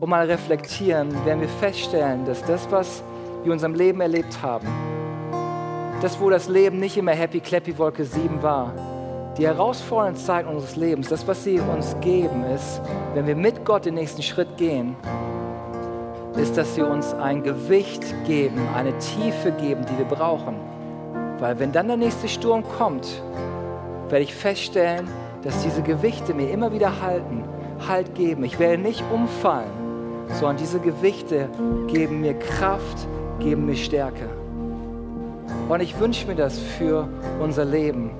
und 0.00 0.08
mal 0.08 0.26
reflektieren, 0.26 1.12
werden 1.24 1.40
wir 1.40 1.48
feststellen, 1.48 2.24
dass 2.24 2.44
das, 2.44 2.70
was 2.70 3.02
wir 3.38 3.46
in 3.46 3.52
unserem 3.52 3.74
Leben 3.74 4.00
erlebt 4.00 4.40
haben, 4.42 4.66
das, 6.02 6.20
wo 6.20 6.30
das 6.30 6.48
Leben 6.48 6.78
nicht 6.78 6.96
immer 6.96 7.12
Happy 7.12 7.40
Clappy 7.40 7.76
Wolke 7.78 8.04
7 8.04 8.42
war, 8.42 8.72
die 9.38 9.46
herausfordernden 9.46 10.22
Zeiten 10.22 10.48
unseres 10.48 10.76
Lebens, 10.76 11.08
das, 11.08 11.26
was 11.26 11.44
sie 11.44 11.60
uns 11.60 11.96
geben, 12.00 12.44
ist, 12.44 12.80
wenn 13.14 13.26
wir 13.26 13.36
mit 13.36 13.64
Gott 13.64 13.84
den 13.84 13.94
nächsten 13.94 14.22
Schritt 14.22 14.56
gehen, 14.56 14.96
ist, 16.36 16.56
dass 16.56 16.74
sie 16.74 16.82
uns 16.82 17.14
ein 17.14 17.42
Gewicht 17.42 18.02
geben, 18.26 18.60
eine 18.74 18.96
Tiefe 18.98 19.52
geben, 19.52 19.84
die 19.86 19.98
wir 19.98 20.04
brauchen. 20.04 20.56
Weil 21.38 21.58
wenn 21.58 21.72
dann 21.72 21.88
der 21.88 21.96
nächste 21.96 22.28
Sturm 22.28 22.62
kommt, 22.78 23.22
werde 24.08 24.24
ich 24.24 24.34
feststellen, 24.34 25.08
dass 25.42 25.62
diese 25.62 25.82
Gewichte 25.82 26.34
mir 26.34 26.50
immer 26.50 26.72
wieder 26.72 27.00
halten, 27.00 27.44
Halt 27.86 28.14
geben. 28.14 28.42
Ich 28.42 28.58
werde 28.58 28.80
nicht 28.80 29.04
umfallen 29.12 29.86
sondern 30.34 30.56
diese 30.56 30.80
Gewichte 30.80 31.48
geben 31.86 32.20
mir 32.20 32.34
Kraft, 32.34 33.06
geben 33.40 33.66
mir 33.66 33.76
Stärke. 33.76 34.28
Und 35.68 35.80
ich 35.80 35.98
wünsche 35.98 36.26
mir 36.26 36.34
das 36.34 36.58
für 36.58 37.08
unser 37.40 37.64
Leben, 37.64 38.10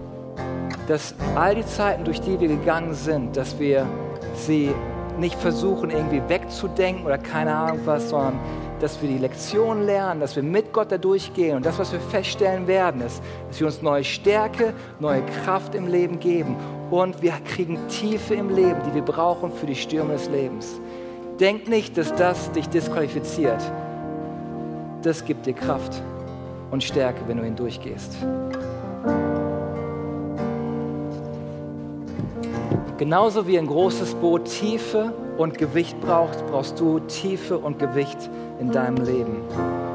dass 0.89 1.15
all 1.35 1.55
die 1.55 1.67
Zeiten, 1.67 2.05
durch 2.05 2.21
die 2.21 2.39
wir 2.39 2.49
gegangen 2.49 2.95
sind, 2.95 3.37
dass 3.37 3.59
wir 3.59 3.87
sie 4.35 4.73
nicht 5.19 5.35
versuchen, 5.37 5.91
irgendwie 5.91 6.23
wegzudenken 6.29 7.05
oder 7.07 7.19
keine 7.19 7.55
Ahnung 7.55 7.81
was, 7.85 8.11
sondern 8.11 8.39
dass 8.81 9.01
wir 9.01 9.09
die 9.09 9.19
Lektion 9.19 9.87
lernen, 9.87 10.21
dass 10.21 10.37
wir 10.37 10.43
mit 10.43 10.73
Gott 10.73 10.93
da 10.93 10.99
durchgehen. 10.99 11.57
Und 11.57 11.65
das, 11.67 11.79
was 11.79 11.93
wir 11.93 12.01
feststellen 12.01 12.67
werden, 12.67 13.01
ist, 13.01 13.23
dass 13.49 13.59
wir 13.59 13.67
uns 13.67 13.81
neue 13.81 14.05
Stärke, 14.05 14.75
neue 15.01 15.23
Kraft 15.45 15.75
im 15.75 15.89
Leben 15.89 16.21
geben. 16.21 16.57
Und 16.90 17.20
wir 17.20 17.33
kriegen 17.44 17.79
Tiefe 17.88 18.35
im 18.35 18.55
Leben, 18.55 18.81
die 18.88 18.94
wir 18.94 19.03
brauchen 19.03 19.51
für 19.51 19.66
die 19.66 19.75
Stürme 19.75 20.12
des 20.12 20.29
Lebens. 20.29 20.81
Denk 21.40 21.68
nicht, 21.68 21.99
dass 21.99 22.14
das 22.14 22.51
dich 22.53 22.68
disqualifiziert. 22.68 23.61
Das 25.03 25.25
gibt 25.25 25.46
dir 25.46 25.53
Kraft 25.53 26.03
und 26.70 26.83
Stärke, 26.83 27.20
wenn 27.27 27.38
du 27.38 27.44
hindurchgehst. 27.44 28.16
Genauso 32.99 33.46
wie 33.46 33.59
ein 33.59 33.66
großes 33.66 34.14
Boot 34.14 34.46
Tiefe 34.46 35.12
und 35.37 35.59
Gewicht 35.59 36.01
braucht, 36.01 36.46
brauchst 36.46 36.81
du 36.81 36.99
Tiefe 37.01 37.59
und 37.59 37.79
Gewicht 37.79 38.31
in 38.59 38.70
deinem 38.70 39.05
Leben 39.05 39.42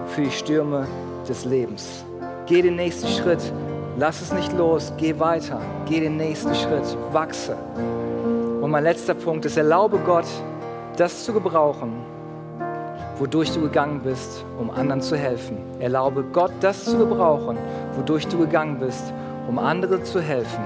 für 0.08 0.22
die 0.22 0.32
Stürme 0.32 0.88
des 1.28 1.46
Lebens. 1.46 2.06
Geh 2.46 2.62
den 2.62 2.76
nächsten 2.76 3.08
Schritt, 3.08 3.42
lass 4.02 4.20
es 4.20 4.34
nicht 4.34 4.52
los, 4.54 4.92
geh 4.98 5.20
weiter, 5.20 5.62
geh 5.86 6.00
den 6.00 6.18
nächsten 6.18 6.56
Schritt, 6.56 6.98
wachse. 7.12 7.56
Und 8.60 8.72
mein 8.72 8.84
letzter 8.84 9.14
Punkt 9.14 9.46
ist, 9.46 9.58
erlaube 9.58 10.00
Gott, 10.00 10.26
das 10.98 11.24
zu 11.24 11.32
gebrauchen, 11.32 11.94
wodurch 13.20 13.52
du 13.52 13.62
gegangen 13.62 14.02
bist, 14.02 14.44
um 14.60 14.72
anderen 14.72 15.02
zu 15.02 15.16
helfen. 15.16 15.58
Erlaube 15.80 16.24
Gott, 16.24 16.52
das 16.62 16.84
zu 16.84 16.98
gebrauchen, 16.98 17.60
wodurch 17.96 18.28
du 18.28 18.40
gegangen 18.40 18.80
bist, 18.80 19.14
um 19.48 19.60
anderen 19.60 20.04
zu 20.04 20.20
helfen. 20.20 20.64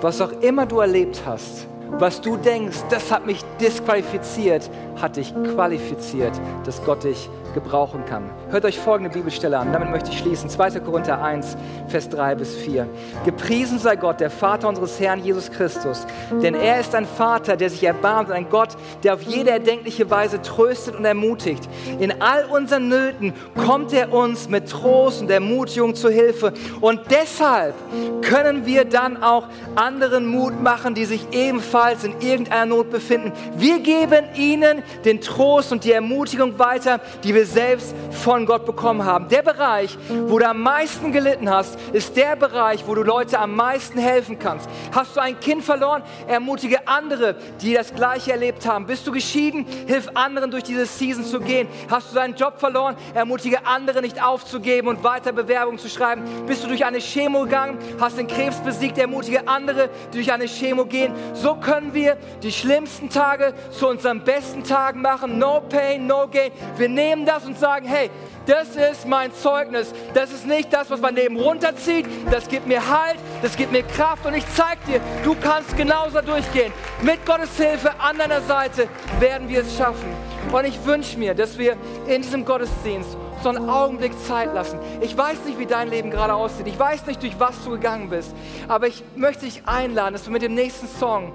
Was 0.00 0.20
auch 0.20 0.32
immer 0.40 0.66
du 0.66 0.80
erlebt 0.80 1.22
hast, 1.24 1.68
was 2.00 2.20
du 2.20 2.36
denkst, 2.36 2.78
das 2.90 3.12
hat 3.12 3.26
mich 3.26 3.44
disqualifiziert, 3.60 4.68
hat 5.00 5.14
dich 5.14 5.32
qualifiziert, 5.54 6.32
dass 6.64 6.84
Gott 6.84 7.04
dich 7.04 7.30
gebrauchen 7.54 8.04
kann. 8.04 8.30
Hört 8.50 8.64
euch 8.64 8.78
folgende 8.78 9.10
Bibelstelle 9.10 9.58
an, 9.58 9.72
damit 9.72 9.90
möchte 9.90 10.10
ich 10.10 10.18
schließen. 10.18 10.48
2. 10.48 10.80
Korinther 10.80 11.22
1, 11.22 11.56
Vers 11.88 12.08
3 12.08 12.34
bis 12.34 12.54
4. 12.54 12.86
Gepriesen 13.24 13.78
sei 13.78 13.96
Gott, 13.96 14.20
der 14.20 14.30
Vater 14.30 14.68
unseres 14.68 14.98
Herrn 15.00 15.22
Jesus 15.22 15.50
Christus, 15.50 16.06
denn 16.42 16.54
er 16.54 16.80
ist 16.80 16.94
ein 16.94 17.06
Vater, 17.06 17.56
der 17.56 17.70
sich 17.70 17.84
erbarmt, 17.84 18.30
ein 18.30 18.48
Gott, 18.48 18.70
der 19.02 19.14
auf 19.14 19.22
jede 19.22 19.50
erdenkliche 19.50 20.10
Weise 20.10 20.40
tröstet 20.42 20.96
und 20.96 21.04
ermutigt. 21.04 21.68
In 21.98 22.20
all 22.20 22.44
unseren 22.46 22.88
Nöten 22.88 23.32
kommt 23.66 23.92
er 23.92 24.12
uns 24.12 24.48
mit 24.48 24.68
Trost 24.68 25.22
und 25.22 25.30
Ermutigung 25.30 25.94
zu 25.94 26.10
Hilfe 26.10 26.52
und 26.80 27.00
deshalb 27.10 27.74
können 28.22 28.66
wir 28.66 28.84
dann 28.84 29.22
auch 29.22 29.46
anderen 29.74 30.26
Mut 30.26 30.62
machen, 30.62 30.94
die 30.94 31.04
sich 31.04 31.26
ebenfalls 31.32 32.04
in 32.04 32.14
irgendeiner 32.20 32.66
Not 32.66 32.90
befinden. 32.90 33.32
Wir 33.56 33.80
geben 33.80 34.24
ihnen 34.36 34.82
den 35.04 35.20
Trost 35.20 35.72
und 35.72 35.84
die 35.84 35.92
Ermutigung 35.92 36.58
weiter, 36.58 37.00
die 37.24 37.34
wir 37.34 37.41
wir 37.42 37.46
selbst 37.46 37.92
von 38.10 38.46
Gott 38.46 38.64
bekommen 38.66 39.04
haben. 39.04 39.26
Der 39.28 39.42
Bereich, 39.42 39.98
wo 40.28 40.38
du 40.38 40.48
am 40.48 40.62
meisten 40.62 41.10
gelitten 41.10 41.50
hast, 41.50 41.76
ist 41.92 42.16
der 42.16 42.36
Bereich, 42.36 42.84
wo 42.86 42.94
du 42.94 43.02
Leute 43.02 43.38
am 43.40 43.56
meisten 43.56 43.98
helfen 43.98 44.38
kannst. 44.38 44.68
Hast 44.94 45.16
du 45.16 45.20
ein 45.20 45.40
Kind 45.40 45.64
verloren? 45.64 46.04
Ermutige 46.28 46.86
andere, 46.86 47.34
die 47.60 47.74
das 47.74 47.92
Gleiche 47.92 48.30
erlebt 48.30 48.64
haben. 48.64 48.86
Bist 48.86 49.06
du 49.08 49.12
geschieden? 49.12 49.66
Hilf 49.86 50.08
anderen, 50.14 50.52
durch 50.52 50.62
diese 50.62 50.86
Season 50.86 51.24
zu 51.24 51.40
gehen. 51.40 51.66
Hast 51.90 52.12
du 52.12 52.14
deinen 52.14 52.36
Job 52.36 52.60
verloren? 52.60 52.94
Ermutige 53.12 53.66
andere, 53.66 54.02
nicht 54.02 54.22
aufzugeben 54.22 54.86
und 54.86 55.02
weiter 55.02 55.32
Bewerbungen 55.32 55.80
zu 55.80 55.88
schreiben. 55.88 56.22
Bist 56.46 56.62
du 56.62 56.68
durch 56.68 56.84
eine 56.84 56.98
Chemo 56.98 57.42
gegangen? 57.42 57.78
Hast 58.00 58.18
den 58.18 58.28
Krebs 58.28 58.58
besiegt? 58.58 58.98
Ermutige 58.98 59.48
andere, 59.48 59.88
die 60.12 60.18
durch 60.18 60.32
eine 60.32 60.46
Chemo 60.46 60.84
gehen. 60.84 61.12
So 61.34 61.56
können 61.56 61.92
wir 61.92 62.16
die 62.44 62.52
schlimmsten 62.52 63.10
Tage 63.10 63.52
zu 63.72 63.88
unseren 63.88 64.22
besten 64.22 64.62
Tagen 64.62 65.02
machen. 65.02 65.38
No 65.38 65.60
pain, 65.68 66.06
no 66.06 66.28
gain. 66.28 66.52
Wir 66.76 66.88
nehmen 66.88 67.26
das 67.26 67.31
das 67.32 67.44
und 67.44 67.58
sagen, 67.58 67.86
hey, 67.86 68.10
das 68.46 68.76
ist 68.76 69.06
mein 69.06 69.32
Zeugnis. 69.32 69.92
Das 70.14 70.32
ist 70.32 70.46
nicht 70.46 70.72
das, 70.72 70.90
was 70.90 71.00
mein 71.00 71.14
Leben 71.14 71.38
runterzieht. 71.38 72.06
Das 72.30 72.48
gibt 72.48 72.66
mir 72.66 72.82
Halt, 72.82 73.16
das 73.42 73.56
gibt 73.56 73.72
mir 73.72 73.82
Kraft 73.82 74.26
und 74.26 74.34
ich 74.34 74.44
zeige 74.54 74.80
dir, 74.86 75.00
du 75.24 75.36
kannst 75.40 75.76
genauso 75.76 76.20
durchgehen. 76.20 76.72
Mit 77.00 77.24
Gottes 77.24 77.56
Hilfe 77.56 77.92
an 78.00 78.18
deiner 78.18 78.40
Seite 78.42 78.88
werden 79.20 79.48
wir 79.48 79.60
es 79.60 79.76
schaffen. 79.76 80.12
Und 80.50 80.64
ich 80.64 80.84
wünsche 80.84 81.18
mir, 81.18 81.34
dass 81.34 81.56
wir 81.56 81.76
in 82.06 82.22
diesem 82.22 82.44
Gottesdienst 82.44 83.16
so 83.42 83.48
einen 83.48 83.68
Augenblick 83.68 84.12
Zeit 84.26 84.52
lassen. 84.54 84.78
Ich 85.00 85.16
weiß 85.16 85.44
nicht, 85.46 85.58
wie 85.58 85.66
dein 85.66 85.88
Leben 85.88 86.10
gerade 86.10 86.34
aussieht. 86.34 86.66
Ich 86.66 86.78
weiß 86.78 87.06
nicht, 87.06 87.22
durch 87.22 87.38
was 87.38 87.62
du 87.64 87.70
gegangen 87.70 88.10
bist. 88.10 88.34
Aber 88.68 88.86
ich 88.86 89.02
möchte 89.16 89.44
dich 89.46 89.62
einladen, 89.66 90.12
dass 90.12 90.26
wir 90.26 90.32
mit 90.32 90.42
dem 90.42 90.54
nächsten 90.54 90.86
Song 90.86 91.32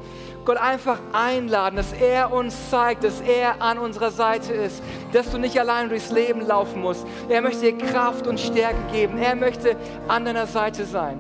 Gott 0.48 0.62
einfach 0.62 0.98
einladen, 1.12 1.76
dass 1.76 1.92
er 1.92 2.32
uns 2.32 2.70
zeigt, 2.70 3.04
dass 3.04 3.20
er 3.20 3.62
an 3.62 3.78
unserer 3.78 4.12
Seite 4.12 4.54
ist, 4.54 4.82
dass 5.12 5.30
du 5.30 5.38
nicht 5.38 5.60
allein 5.60 5.90
durchs 5.90 6.10
Leben 6.10 6.40
laufen 6.40 6.80
musst. 6.80 7.06
Er 7.28 7.42
möchte 7.42 7.70
dir 7.70 7.78
Kraft 7.78 8.28
und 8.28 8.40
Stärke 8.40 8.78
geben. 8.94 9.18
Er 9.18 9.36
möchte 9.36 9.76
an 10.08 10.24
deiner 10.24 10.48
Seite 10.48 10.86
sein. 10.86 11.20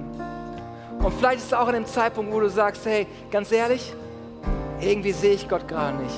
Und 1.03 1.13
vielleicht 1.15 1.39
ist 1.39 1.47
es 1.47 1.53
auch 1.53 1.67
an 1.67 1.73
dem 1.73 1.85
Zeitpunkt, 1.85 2.31
wo 2.31 2.39
du 2.39 2.49
sagst, 2.49 2.85
hey, 2.85 3.05
ganz 3.29 3.51
ehrlich, 3.51 3.93
irgendwie 4.79 5.11
sehe 5.11 5.33
ich 5.33 5.49
Gott 5.49 5.67
gerade 5.67 5.97
nicht. 5.97 6.15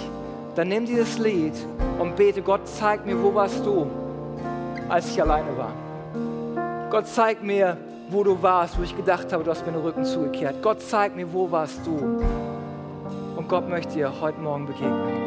Dann 0.53 0.67
nimm 0.67 0.85
dieses 0.85 1.17
Lied 1.17 1.55
und 1.97 2.15
bete, 2.15 2.43
Gott, 2.43 2.67
zeig 2.67 3.07
mir, 3.07 3.19
wo 3.23 3.33
warst 3.33 3.65
du, 3.65 3.87
als 4.87 5.09
ich 5.09 5.19
alleine 5.19 5.57
war. 5.57 5.73
Gott, 6.91 7.07
zeig 7.07 7.41
mir, 7.41 7.75
wo 8.09 8.23
du 8.23 8.39
warst, 8.39 8.77
wo 8.77 8.83
ich 8.83 8.95
gedacht 8.95 9.33
habe, 9.33 9.43
du 9.43 9.49
hast 9.49 9.65
mir 9.65 9.71
den 9.71 9.81
Rücken 9.81 10.05
zugekehrt. 10.05 10.61
Gott, 10.61 10.79
zeig 10.79 11.15
mir, 11.15 11.33
wo 11.33 11.49
warst 11.49 11.79
du. 11.87 12.48
Gott 13.49 13.67
möchte 13.67 13.95
dir 13.95 14.13
heute 14.21 14.39
Morgen 14.39 14.67
begegnen. 14.67 15.25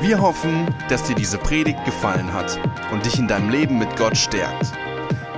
Wir 0.00 0.20
hoffen, 0.20 0.66
dass 0.88 1.04
dir 1.04 1.14
diese 1.14 1.38
Predigt 1.38 1.84
gefallen 1.84 2.32
hat 2.32 2.58
und 2.92 3.06
dich 3.06 3.20
in 3.20 3.28
deinem 3.28 3.50
Leben 3.50 3.78
mit 3.78 3.94
Gott 3.96 4.16
stärkt. 4.16 4.72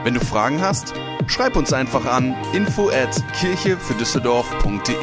Wenn 0.04 0.14
du 0.14 0.20
Fragen 0.20 0.62
hast, 0.62 0.94
schreib 1.26 1.54
uns 1.54 1.74
einfach 1.74 2.06
an 2.06 2.34
info 2.54 2.88
at 2.88 3.22
kirchefürdüsseldorf.de. 3.38 4.96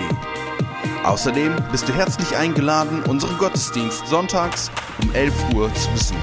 Außerdem 1.04 1.56
bist 1.72 1.88
du 1.88 1.94
herzlich 1.94 2.36
eingeladen, 2.36 3.04
unseren 3.04 3.38
Gottesdienst 3.38 4.08
sonntags 4.08 4.72
um 5.04 5.14
11 5.14 5.54
Uhr 5.54 5.72
zu 5.76 5.92
besuchen. 5.92 6.18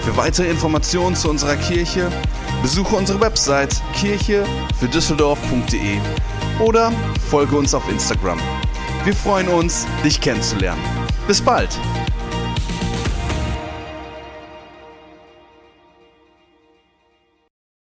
Für 0.00 0.16
weitere 0.16 0.48
Informationen 0.48 1.14
zu 1.14 1.28
unserer 1.28 1.56
Kirche 1.56 2.10
besuche 2.62 2.96
unsere 2.96 3.20
Website 3.20 3.82
kirchefürdüsseldorf.de 3.96 5.98
oder 6.58 6.90
folge 7.28 7.54
uns 7.54 7.74
auf 7.74 7.86
Instagram. 7.90 8.40
Wir 9.04 9.14
freuen 9.14 9.48
uns, 9.48 9.86
dich 10.04 10.20
kennenzulernen. 10.20 10.82
Bis 11.26 11.40
bald! 11.40 11.70